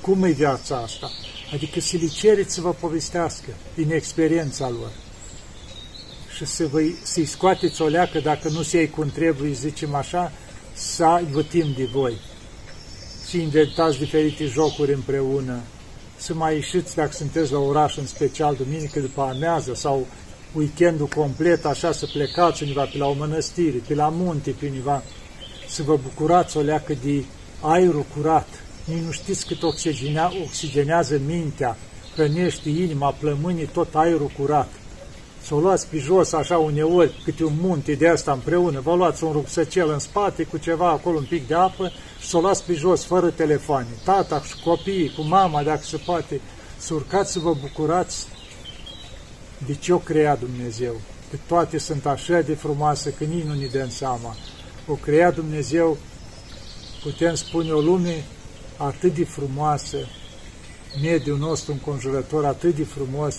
cum 0.00 0.24
e 0.24 0.30
viața 0.30 0.76
asta. 0.76 1.10
Adică 1.52 1.80
să 1.80 1.96
le 2.00 2.06
cereți 2.06 2.54
să 2.54 2.60
vă 2.60 2.72
povestească 2.72 3.50
din 3.74 3.90
experiența 3.90 4.68
lor 4.68 4.90
și 6.36 6.44
să 6.44 6.66
vă, 6.66 6.80
să-i 7.02 7.24
scoateți 7.24 7.82
o 7.82 7.86
leacă, 7.86 8.20
dacă 8.20 8.48
nu 8.48 8.62
se 8.62 8.76
iei 8.76 8.90
cum 8.90 9.10
trebuie, 9.10 9.52
zicem 9.52 9.94
așa, 9.94 10.32
să 10.72 11.04
aibă 11.04 11.42
timp 11.42 11.76
de 11.76 11.84
voi. 11.84 12.16
Și 13.28 13.42
inventați 13.42 13.98
diferite 13.98 14.44
jocuri 14.44 14.92
împreună, 14.92 15.60
să 16.16 16.34
mai 16.34 16.54
ieșiți 16.54 16.94
dacă 16.94 17.12
sunteți 17.12 17.52
la 17.52 17.58
oraș, 17.58 17.96
în 17.96 18.06
special 18.06 18.54
duminică 18.54 19.00
după 19.00 19.22
amiază 19.22 19.74
sau 19.74 20.06
weekendul 20.56 21.06
complet, 21.06 21.64
așa 21.64 21.92
să 21.92 22.06
plecați 22.12 22.62
undeva 22.62 22.84
pe 22.84 22.98
la 22.98 23.06
o 23.06 23.12
mănăstire, 23.12 23.82
pe 23.86 23.94
la 23.94 24.08
munte, 24.08 24.50
pe 24.50 24.66
undeva, 24.66 25.02
să 25.68 25.82
vă 25.82 25.98
bucurați 26.02 26.56
o 26.56 26.60
leacă 26.60 26.94
de 27.04 27.24
aerul 27.60 28.04
curat. 28.16 28.48
Nici 28.84 29.02
nu 29.04 29.10
știți 29.10 29.46
cât 29.46 29.62
oxigenea, 29.62 30.32
oxigenează 30.44 31.20
mintea, 31.26 31.76
hrănește 32.14 32.68
inima, 32.68 33.10
plămânii, 33.10 33.66
tot 33.66 33.94
aerul 33.94 34.30
curat. 34.38 34.68
Să 35.42 35.54
o 35.54 35.60
luați 35.60 35.86
pe 35.86 35.98
jos 35.98 36.32
așa 36.32 36.58
uneori, 36.58 37.20
câte 37.24 37.44
un 37.44 37.54
munte 37.60 37.92
de 37.92 38.08
asta 38.08 38.32
împreună, 38.32 38.80
vă 38.80 38.94
luați 38.94 39.24
un 39.24 39.32
rucsăcel 39.32 39.90
în 39.90 39.98
spate 39.98 40.42
cu 40.42 40.56
ceva 40.56 40.88
acolo, 40.88 41.16
un 41.16 41.26
pic 41.28 41.46
de 41.46 41.54
apă 41.54 41.92
și 42.20 42.28
să 42.28 42.36
o 42.36 42.40
luați 42.40 42.64
pe 42.64 42.72
jos 42.72 43.04
fără 43.04 43.30
telefoane. 43.30 43.86
Tata 44.04 44.42
și 44.42 44.62
copiii, 44.64 45.12
cu 45.16 45.22
mama, 45.22 45.62
dacă 45.62 45.82
se 45.82 45.96
poate, 45.96 46.40
să 46.76 46.94
urcați 46.94 47.32
să 47.32 47.38
vă 47.38 47.54
bucurați 47.60 48.26
de 49.66 49.74
ce 49.74 49.92
o 49.92 49.98
crea 49.98 50.36
Dumnezeu. 50.36 51.00
Că 51.30 51.36
toate 51.46 51.78
sunt 51.78 52.06
așa 52.06 52.40
de 52.40 52.54
frumoase 52.54 53.12
că 53.12 53.24
nici 53.24 53.44
nu 53.44 53.54
ne 53.54 53.66
dăm 53.66 53.88
seama. 53.88 54.36
O 54.86 54.94
crea 54.94 55.30
Dumnezeu, 55.30 55.96
putem 57.02 57.34
spune, 57.34 57.72
o 57.72 57.80
lume 57.80 58.24
atât 58.76 59.14
de 59.14 59.24
frumoasă, 59.24 59.96
mediul 61.02 61.38
nostru 61.38 61.72
înconjurător 61.72 62.44
atât 62.44 62.74
de 62.74 62.84
frumos, 62.84 63.36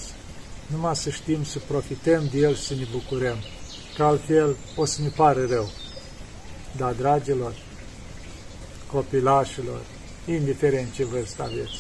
numai 0.68 0.96
să 0.96 1.10
știm 1.10 1.44
să 1.44 1.60
profităm 1.68 2.28
de 2.32 2.38
el 2.38 2.56
și 2.56 2.62
să 2.62 2.74
ne 2.74 2.88
bucurăm, 2.92 3.38
că 3.96 4.04
altfel 4.04 4.56
o 4.76 4.86
să 4.86 5.02
ne 5.02 5.08
pare 5.08 5.46
rău. 5.46 5.70
Dar, 6.78 6.94
dragilor, 6.94 7.54
copilașilor, 8.92 9.82
indiferent 10.26 10.94
ce 10.94 11.06
vârstă 11.06 11.44
aveți, 11.44 11.76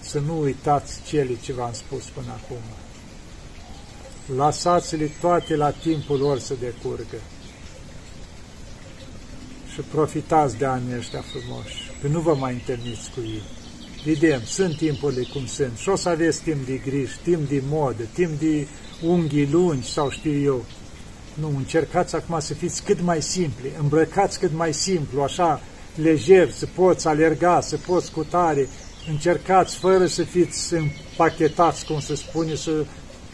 să 0.00 0.18
nu 0.18 0.40
uitați 0.40 1.00
cele 1.06 1.36
ce 1.42 1.52
v-am 1.52 1.72
spus 1.72 2.04
până 2.04 2.30
acum. 2.30 2.62
Lăsați-le 4.34 5.10
toate 5.20 5.56
la 5.56 5.70
timpul 5.70 6.18
lor 6.18 6.38
să 6.38 6.54
decurgă 6.60 7.16
și 9.72 9.80
profitați 9.80 10.56
de 10.56 10.64
anii 10.64 10.96
ăștia 10.96 11.20
frumoși, 11.20 11.90
că 12.00 12.08
nu 12.08 12.20
vă 12.20 12.34
mai 12.34 12.52
întâlniți 12.52 13.10
cu 13.14 13.20
ei. 13.20 13.42
Vedem, 14.04 14.40
sunt 14.44 14.76
timpurile 14.76 15.26
cum 15.32 15.46
sunt 15.46 15.76
și 15.76 15.88
o 15.88 15.96
să 15.96 16.08
aveți 16.08 16.42
timp 16.42 16.66
de 16.66 16.76
griji, 16.76 17.18
timp 17.22 17.48
de 17.48 17.62
modă, 17.68 18.02
timp 18.12 18.40
de 18.40 18.66
unghii 19.02 19.48
lungi 19.50 19.92
sau 19.92 20.10
știu 20.10 20.42
eu. 20.42 20.64
Nu, 21.34 21.52
încercați 21.56 22.14
acum 22.14 22.40
să 22.40 22.54
fiți 22.54 22.82
cât 22.82 23.00
mai 23.00 23.22
simpli, 23.22 23.72
îmbrăcați 23.80 24.38
cât 24.38 24.52
mai 24.52 24.74
simplu, 24.74 25.22
așa, 25.22 25.60
lejer, 25.94 26.50
să 26.50 26.66
poți 26.74 27.08
alerga, 27.08 27.60
să 27.60 27.76
poți 27.76 28.12
cu 28.12 28.24
tare, 28.24 28.68
încercați 29.08 29.76
fără 29.76 30.06
să 30.06 30.22
fiți 30.22 30.74
împachetați, 30.74 31.84
cum 31.84 32.00
se 32.00 32.14
spune, 32.14 32.54
să 32.54 32.84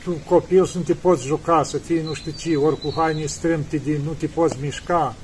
tu 0.02 0.10
copil 0.28 0.66
să 0.66 0.78
nu 0.78 0.84
te 0.84 0.94
poți 0.94 1.26
juca, 1.26 1.62
să 1.62 1.78
fii 1.78 2.02
nu 2.02 2.14
știu 2.14 2.32
ce, 2.38 2.56
ori 2.56 2.80
cu 2.80 2.92
haine 2.96 3.26
strâmte, 3.26 3.76
de 3.76 4.00
nu 4.04 4.12
te 4.12 4.26
poți 4.26 4.56
mișca, 4.60 5.14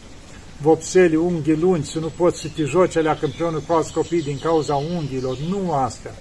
vopseli, 0.61 1.17
unghii 1.17 1.57
lungi, 1.57 1.91
să 1.91 1.99
nu 1.99 2.13
poți 2.17 2.41
să 2.41 2.49
te 2.55 2.65
joci 2.65 2.97
alea 2.97 3.19
împreună 3.21 3.63
cu 3.67 3.73
alți 3.73 3.93
copii 3.93 4.23
din 4.23 4.39
cauza 4.39 4.75
unghiilor, 4.75 5.39
nu 5.39 5.73
asta. 5.73 6.15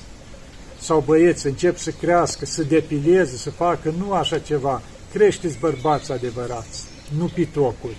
Sau 0.79 1.03
băieți 1.05 1.47
încep 1.47 1.77
să 1.77 1.91
crească, 1.91 2.45
să 2.45 2.63
depileze, 2.63 3.37
să 3.37 3.49
facă, 3.49 3.93
nu 3.97 4.11
așa 4.11 4.39
ceva. 4.39 4.81
Creșteți 5.13 5.57
bărbați 5.57 6.11
adevărați, 6.11 6.83
nu 7.17 7.25
pitocuri. 7.25 7.97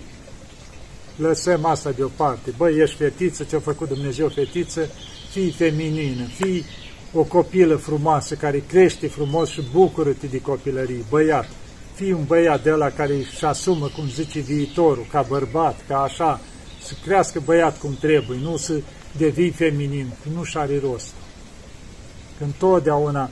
Lăsăm 1.17 1.65
asta 1.65 1.91
deoparte. 1.91 2.55
Băi, 2.57 2.79
ești 2.79 2.97
fetiță, 2.97 3.45
ce-a 3.45 3.61
făcut 3.61 3.89
Dumnezeu 3.89 4.29
fetiță, 4.29 4.89
fii 5.31 5.51
feminină, 5.51 6.25
fii 6.25 6.65
o 7.13 7.23
copilă 7.23 7.77
frumoasă 7.77 8.35
care 8.35 8.65
crește 8.69 9.09
frumos 9.09 9.49
și 9.49 9.63
bucură-te 9.73 10.27
de 10.27 10.41
copilărie, 10.41 11.05
băiat 11.11 11.49
fii 11.99 12.13
un 12.13 12.25
băiat 12.25 12.63
de 12.63 12.71
la 12.71 12.91
care 12.91 13.15
își 13.15 13.45
asumă, 13.45 13.87
cum 13.87 14.09
zice, 14.09 14.41
viitorul, 14.41 15.07
ca 15.11 15.23
bărbat, 15.23 15.85
ca 15.89 16.03
așa, 16.03 16.41
să 16.83 16.93
crească 17.05 17.41
băiat 17.45 17.79
cum 17.79 17.97
trebuie, 18.01 18.39
nu 18.43 18.57
să 18.57 18.81
devii 19.17 19.51
feminin, 19.51 20.13
nu 20.35 20.43
și 20.43 20.57
are 20.57 20.79
rost. 20.79 21.13
Când 22.39 22.53
totdeauna 22.59 23.31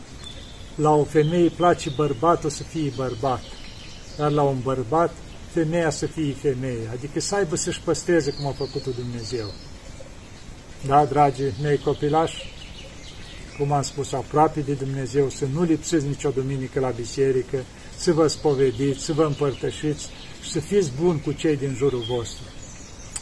la 0.75 0.91
o 0.91 1.05
femeie 1.05 1.49
place 1.49 1.91
bărbatul 1.97 2.51
să 2.51 2.62
fie 2.62 2.93
bărbat, 2.97 3.43
dar 4.17 4.31
la 4.31 4.43
un 4.43 4.59
bărbat 4.62 5.15
femeia 5.53 5.91
să 5.91 6.07
fie 6.07 6.35
femeie, 6.43 6.89
adică 6.93 7.21
să 7.21 7.35
aibă 7.35 7.57
să-și 7.57 7.81
păstreze 7.81 8.31
cum 8.31 8.47
a 8.47 8.53
făcut 8.53 8.95
Dumnezeu. 8.95 9.47
Da, 10.87 11.05
dragi 11.05 11.43
mei 11.62 11.79
copilași, 11.79 12.53
cum 13.59 13.73
am 13.73 13.83
spus, 13.83 14.12
aproape 14.12 14.61
de 14.61 14.73
Dumnezeu, 14.73 15.29
să 15.29 15.45
nu 15.53 15.62
lipsiți 15.62 16.07
nicio 16.07 16.31
duminică 16.31 16.81
la 16.81 16.88
biserică, 16.88 17.64
să 17.97 18.12
vă 18.12 18.27
spovediți, 18.27 19.05
să 19.05 19.12
vă 19.12 19.25
împărtășiți 19.25 20.09
și 20.42 20.51
să 20.51 20.61
fiți 20.61 20.90
buni 21.01 21.21
cu 21.21 21.33
cei 21.33 21.57
din 21.57 21.75
jurul 21.77 22.05
vostru. 22.09 22.45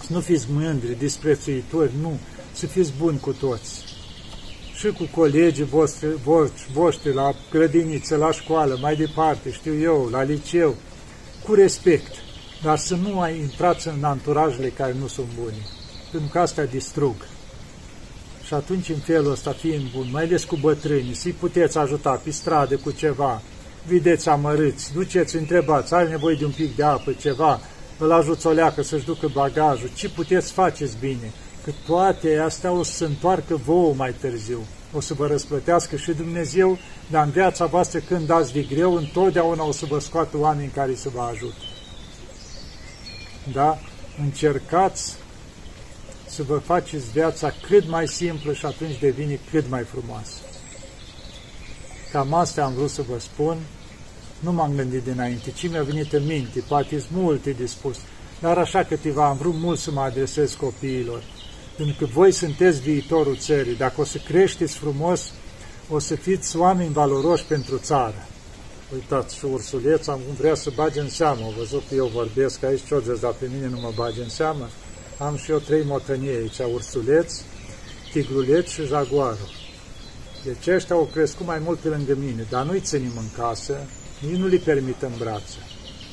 Să 0.06 0.12
nu 0.12 0.20
fiți 0.20 0.46
mândri, 0.50 0.98
disprețuitori, 0.98 1.90
nu, 2.00 2.18
să 2.52 2.66
fiți 2.66 2.92
buni 2.98 3.18
cu 3.18 3.32
toți. 3.32 3.82
Și 4.76 4.86
cu 4.86 5.08
colegii 5.14 5.64
voștri, 5.64 6.08
voștri, 6.24 6.66
voștri 6.72 7.14
la 7.14 7.34
grădiniță, 7.50 8.16
la 8.16 8.32
școală, 8.32 8.78
mai 8.80 8.96
departe, 8.96 9.52
știu 9.52 9.80
eu, 9.80 10.08
la 10.10 10.22
liceu, 10.22 10.74
cu 11.44 11.54
respect, 11.54 12.12
dar 12.62 12.78
să 12.78 12.94
nu 12.94 13.14
mai 13.14 13.38
intrați 13.38 13.88
în 13.88 14.04
anturajele 14.04 14.68
care 14.68 14.94
nu 14.98 15.06
sunt 15.06 15.26
buni, 15.42 15.66
pentru 16.10 16.30
că 16.30 16.38
astea 16.38 16.66
distrug. 16.66 17.14
Și 18.46 18.54
atunci, 18.54 18.88
în 18.88 18.98
felul 18.98 19.30
ăsta, 19.30 19.52
fiind 19.52 19.90
bun, 19.96 20.08
mai 20.10 20.22
ales 20.22 20.44
cu 20.44 20.56
bătrânii, 20.56 21.14
să-i 21.14 21.32
puteți 21.32 21.78
ajuta 21.78 22.20
pe 22.24 22.30
stradă 22.30 22.76
cu 22.76 22.90
ceva, 22.90 23.42
vedeți 23.86 24.28
amărâți, 24.28 24.92
duceți, 24.92 25.36
întrebați, 25.36 25.94
are 25.94 26.08
nevoie 26.08 26.36
de 26.38 26.44
un 26.44 26.50
pic 26.50 26.76
de 26.76 26.82
apă, 26.82 27.12
ceva, 27.12 27.60
îl 27.98 28.12
ajuți 28.12 28.46
o 28.46 28.50
leacă 28.50 28.82
să-și 28.82 29.04
ducă 29.04 29.30
bagajul, 29.32 29.90
ce 29.94 30.08
puteți 30.08 30.52
faceți 30.52 30.96
bine, 31.00 31.32
că 31.64 31.70
toate 31.86 32.38
astea 32.38 32.70
o 32.70 32.82
să 32.82 32.92
se 32.92 33.04
întoarcă 33.04 33.56
vouă 33.56 33.94
mai 33.94 34.14
târziu, 34.20 34.60
o 34.92 35.00
să 35.00 35.14
vă 35.14 35.26
răsplătească 35.26 35.96
și 35.96 36.12
Dumnezeu, 36.12 36.78
dar 37.10 37.24
în 37.24 37.30
viața 37.30 37.66
voastră 37.66 37.98
când 37.98 38.26
dați 38.26 38.52
de 38.52 38.62
greu, 38.62 38.94
întotdeauna 38.94 39.64
o 39.64 39.72
să 39.72 39.86
vă 39.88 39.98
scoată 39.98 40.38
oameni 40.38 40.70
care 40.74 40.94
să 40.94 41.08
vă 41.14 41.20
ajute. 41.20 41.64
Da? 43.52 43.78
Încercați 44.22 45.16
să 46.34 46.42
vă 46.42 46.58
faceți 46.58 47.10
viața 47.12 47.54
cât 47.68 47.88
mai 47.88 48.08
simplă 48.08 48.52
și 48.52 48.66
atunci 48.66 48.98
devine 48.98 49.38
cât 49.50 49.68
mai 49.68 49.82
frumoasă. 49.82 50.34
Cam 52.12 52.34
asta 52.34 52.64
am 52.64 52.74
vrut 52.74 52.90
să 52.90 53.02
vă 53.02 53.18
spun. 53.18 53.56
Nu 54.38 54.52
m-am 54.52 54.74
gândit 54.74 55.02
dinainte, 55.02 55.50
ci 55.50 55.68
mi-a 55.68 55.82
venit 55.82 56.12
în 56.12 56.26
minte, 56.26 56.64
poate 56.68 56.98
sunt 56.98 57.10
multe 57.12 57.50
de 57.50 57.66
spus, 57.66 57.96
dar 58.40 58.58
așa 58.58 58.84
câteva 58.84 59.26
am 59.26 59.36
vrut 59.36 59.54
mult 59.54 59.78
să 59.78 59.90
mă 59.90 60.00
adresez 60.00 60.54
copiilor. 60.54 61.22
Pentru 61.76 61.96
că 61.98 62.04
voi 62.04 62.32
sunteți 62.32 62.80
viitorul 62.80 63.36
țării. 63.36 63.76
Dacă 63.76 64.00
o 64.00 64.04
să 64.04 64.18
creșteți 64.18 64.74
frumos, 64.74 65.32
o 65.90 65.98
să 65.98 66.14
fiți 66.14 66.56
oameni 66.56 66.92
valoroși 66.92 67.44
pentru 67.44 67.78
țară. 67.78 68.26
Uitați, 68.92 69.36
și 69.36 69.44
ursuleț 69.44 70.06
am 70.06 70.20
vrea 70.38 70.54
să 70.54 70.70
bage 70.74 71.00
în 71.00 71.08
seamă. 71.08 71.44
Au 71.44 71.54
văzut 71.58 71.82
că 71.88 71.94
eu 71.94 72.06
vorbesc 72.06 72.62
aici, 72.62 72.86
ce 72.86 73.18
dar 73.20 73.32
pe 73.32 73.48
mine 73.54 73.68
nu 73.68 73.80
mă 73.80 73.92
bage 73.96 74.22
în 74.22 74.28
seamă. 74.28 74.68
Am 75.18 75.36
și 75.36 75.50
eu 75.50 75.58
trei 75.58 75.82
motănie 75.84 76.36
aici, 76.36 76.58
ursuleț, 76.72 77.34
tigruleț 78.12 78.68
și 78.68 78.86
jaguarul. 78.86 79.50
Deci 80.44 80.74
ăștia 80.74 80.96
au 80.96 81.08
crescut 81.12 81.46
mai 81.46 81.58
mult 81.64 81.78
pe 81.78 81.88
lângă 81.88 82.14
mine, 82.14 82.46
dar 82.50 82.64
nu-i 82.64 82.80
ținem 82.80 83.12
în 83.16 83.28
casă, 83.36 83.86
nici 84.26 84.36
nu 84.36 84.46
li 84.46 84.58
permitem 84.58 85.12
brațe. 85.18 85.56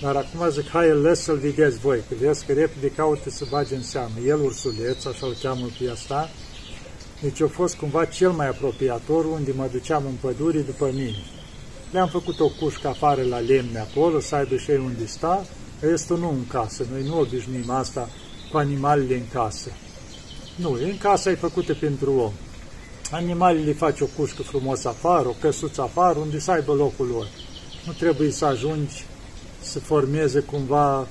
Dar 0.02 0.16
acum 0.16 0.50
zic, 0.50 0.68
hai, 0.70 0.90
lăs 0.90 1.20
să-l 1.20 1.38
vedeți 1.38 1.78
voi, 1.78 2.00
că 2.10 2.16
vezi 2.20 2.46
că 2.46 2.54
repede 2.54 2.90
caută 2.90 3.30
să 3.30 3.46
bage 3.50 3.76
în 3.76 3.84
seamă. 3.84 4.14
El, 4.26 4.40
ursuleț, 4.42 5.06
așa 5.06 5.26
îl 5.26 5.36
cheamă 5.42 5.68
pe 5.80 5.90
asta, 5.90 6.30
deci 7.22 7.42
a 7.42 7.48
fost 7.48 7.76
cumva 7.76 8.06
cel 8.06 8.32
mai 8.32 8.48
apropiator 8.48 9.26
unde 9.26 9.52
mă 9.56 9.68
duceam 9.72 10.04
în 10.06 10.16
pădure 10.22 10.60
după 10.60 10.90
mine. 10.94 11.24
Le-am 11.92 12.08
făcut 12.08 12.40
o 12.40 12.50
cușcă 12.60 12.88
afară 12.88 13.24
la 13.24 13.40
lemne 13.40 13.80
acolo, 13.80 14.20
să 14.20 14.36
aibă 14.36 14.56
și 14.56 14.72
ei 14.72 14.78
unde 14.78 15.06
sta, 15.06 15.46
restul 15.80 16.18
nu 16.18 16.30
în 16.30 16.48
casă. 16.48 16.86
Noi 16.92 17.04
nu 17.04 17.20
obișnuim 17.20 17.70
asta 17.70 18.10
cu 18.52 18.58
animalele 18.58 19.16
în 19.16 19.28
casă. 19.34 19.70
Nu, 20.56 20.72
în 20.72 20.98
casă 20.98 21.30
ai 21.30 21.36
făcută 21.36 21.74
pentru 21.74 22.14
om. 22.14 22.32
Animalele 23.12 23.74
faci 23.74 24.00
o 24.00 24.06
cușcă 24.18 24.42
frumos 24.42 24.86
afară, 24.86 25.28
o 25.28 25.36
căsuță 25.40 25.82
afară, 25.82 26.20
unde 26.20 26.40
să 26.40 26.52
aibă 26.52 26.74
locul 26.74 27.08
lor. 27.08 27.28
Nu 27.86 27.92
trebuie 27.92 28.32
să 28.32 28.46
ajungi 28.46 29.06
să 29.62 29.80
formeze 29.80 30.40
cumva 30.40 31.08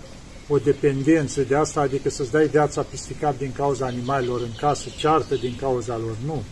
o 0.49 0.59
dependență 0.59 1.41
de 1.41 1.55
asta, 1.57 1.81
adică 1.81 2.11
să-ți 2.11 2.31
dai 2.31 2.47
viața 2.47 2.83
peste 2.83 3.13
cap 3.21 3.39
din 3.39 3.53
cauza 3.53 3.87
animalelor 3.87 4.41
în 4.41 4.53
casă, 4.59 4.89
ceartă 4.97 5.35
din 5.35 5.57
cauza 5.61 5.97
lor, 5.97 6.17
nu. 6.25 6.43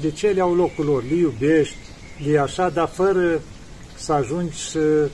De 0.00 0.10
ce 0.10 0.28
le 0.28 0.40
au 0.40 0.54
locul 0.54 0.84
lor? 0.84 1.04
Le 1.08 1.14
iubești, 1.14 1.76
le 2.26 2.38
așa, 2.38 2.68
dar 2.68 2.88
fără 2.88 3.40
să 3.94 4.12
ajungi 4.12 4.56
să 4.56 5.08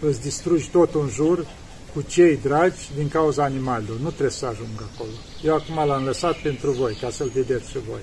îți 0.00 0.20
distrugi 0.20 0.68
tot 0.68 0.94
în 0.94 1.08
jur 1.08 1.46
cu 1.94 2.02
cei 2.02 2.36
dragi 2.36 2.90
din 2.96 3.08
cauza 3.08 3.44
animalelor. 3.44 3.98
Nu 3.98 4.08
trebuie 4.08 4.30
să 4.30 4.46
ajung 4.46 4.88
acolo. 4.92 5.10
Eu 5.42 5.54
acum 5.54 5.86
l-am 5.86 6.04
lăsat 6.04 6.36
pentru 6.36 6.70
voi, 6.70 6.94
ca 7.00 7.10
să-l 7.10 7.30
vedeți 7.34 7.70
și 7.70 7.78
voi. 7.88 8.00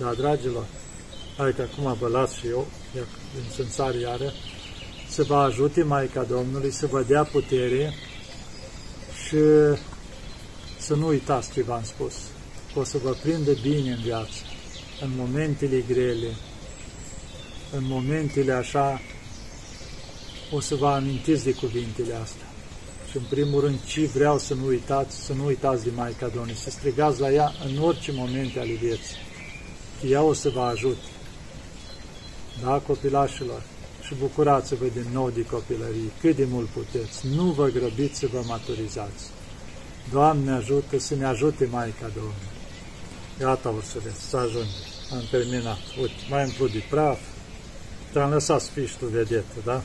Da, 0.00 0.14
dragilor, 0.14 0.66
hai 1.36 1.54
că 1.54 1.62
acum 1.62 1.96
vă 2.00 2.08
las 2.08 2.32
și 2.32 2.46
eu, 2.46 2.66
din 3.34 3.50
sânțare 3.54 3.98
iară, 3.98 4.32
să 5.08 5.22
vă 5.22 5.36
ajute 5.36 5.82
Maica 5.82 6.22
Domnului, 6.22 6.70
să 6.70 6.86
vă 6.86 7.02
dea 7.02 7.24
putere 7.24 7.94
și 9.26 9.38
să 10.78 10.94
nu 10.94 11.06
uitați 11.06 11.52
ce 11.52 11.62
v-am 11.62 11.82
spus. 11.84 12.14
O 12.74 12.84
să 12.84 12.98
vă 12.98 13.16
prinde 13.22 13.58
bine 13.62 13.90
în 13.90 14.00
viață, 14.02 14.42
în 15.00 15.10
momentele 15.16 15.84
grele, 15.88 16.36
în 17.72 17.84
momentele 17.84 18.52
așa, 18.52 19.00
o 20.52 20.60
să 20.60 20.74
vă 20.74 20.88
amintiți 20.88 21.44
de 21.44 21.54
cuvintele 21.54 22.14
astea. 22.14 22.47
Și 23.10 23.16
în 23.16 23.22
primul 23.28 23.60
rând, 23.60 23.78
ce 23.84 24.06
vreau 24.06 24.38
să 24.38 24.54
nu 24.54 24.66
uitați, 24.66 25.24
să 25.24 25.32
nu 25.32 25.44
uitați 25.44 25.84
de 25.84 25.90
Maica 25.94 26.26
Domnului, 26.26 26.54
să 26.54 26.70
strigați 26.70 27.20
la 27.20 27.30
ea 27.30 27.52
în 27.64 27.82
orice 27.82 28.12
moment 28.12 28.56
ale 28.56 28.72
vieții. 28.72 29.16
Ea 30.08 30.22
o 30.22 30.32
să 30.32 30.48
vă 30.48 30.60
ajute. 30.60 31.08
Da, 32.62 32.82
copilașilor? 32.86 33.62
Și 34.02 34.14
bucurați-vă 34.14 34.84
din 34.92 35.06
nou 35.12 35.30
de 35.30 35.44
copilărie, 35.44 36.10
cât 36.20 36.36
de 36.36 36.44
mult 36.50 36.68
puteți. 36.68 37.26
Nu 37.34 37.44
vă 37.44 37.68
grăbiți 37.68 38.18
să 38.18 38.26
vă 38.32 38.42
maturizați. 38.46 39.24
Doamne 40.12 40.50
ajută 40.50 40.98
să 40.98 41.14
ne 41.14 41.24
ajute 41.24 41.68
Maica 41.70 42.10
Domnului. 42.14 42.56
Gata, 43.38 43.68
ursuleț, 43.68 44.16
să 44.28 44.36
ajunge. 44.36 44.82
Am 45.12 45.22
terminat. 45.30 45.78
Uite, 46.00 46.14
mai 46.30 46.44
împlut 46.44 46.72
de 46.72 46.82
praf. 46.90 47.18
Te-am 48.12 48.30
lăsat 48.30 48.60
să 48.60 48.70
fii 48.70 48.86
și 48.86 48.96
tu 48.96 49.06
vedetă, 49.06 49.54
da? 49.64 49.82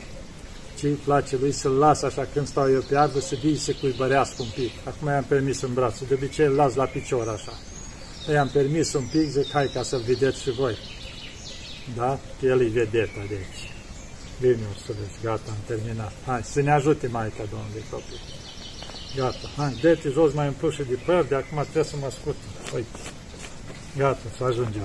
Ce 0.78 0.86
îi 0.86 0.98
place 1.04 1.36
lui 1.36 1.52
să-l 1.52 1.72
las 1.72 2.02
așa 2.02 2.28
când 2.32 2.46
stau 2.46 2.70
eu 2.70 2.80
pe 2.80 2.96
arbă, 2.96 3.20
să 3.20 3.34
vii 3.42 3.56
să 3.56 3.72
cuibărească 3.80 4.42
un 4.42 4.48
pic. 4.54 4.70
Acum 4.84 5.08
i-am 5.08 5.24
permis 5.24 5.60
în 5.60 5.74
brațul, 5.74 6.06
de 6.06 6.14
obicei 6.14 6.46
îl 6.46 6.54
las 6.54 6.74
la 6.74 6.84
picior 6.84 7.28
așa. 7.28 7.52
I-am 8.32 8.48
permis 8.48 8.92
un 8.92 9.06
pic, 9.10 9.28
zic, 9.30 9.50
hai 9.50 9.70
ca 9.74 9.82
să-l 9.82 10.02
vedeți 10.06 10.42
și 10.42 10.50
voi. 10.50 10.76
Da? 11.96 12.18
El 12.42 12.60
e 12.60 12.68
vedeta, 12.68 13.20
deci. 13.28 13.72
Bine, 14.40 14.66
o 14.74 14.78
să 14.86 14.92
vezi, 14.98 15.18
gata, 15.22 15.50
am 15.50 15.56
terminat. 15.66 16.12
Hai, 16.26 16.42
să 16.42 16.60
ne 16.60 16.72
ajute 16.72 17.06
Maica 17.06 17.44
Domnului 17.50 17.84
copii. 17.90 18.20
Gata, 19.16 19.48
hai, 19.56 19.78
dă-te 19.82 20.08
jos 20.08 20.32
mai 20.32 20.46
în 20.46 20.52
plus 20.52 20.74
și 20.74 20.82
de 20.82 20.98
păr, 21.06 21.24
de 21.24 21.34
acum 21.34 21.58
trebuie 21.62 21.84
să 21.84 21.96
mă 22.00 22.10
scurt. 22.20 22.36
Uite, 22.74 22.98
gata, 23.96 24.26
să 24.36 24.44
ajungem. 24.44 24.82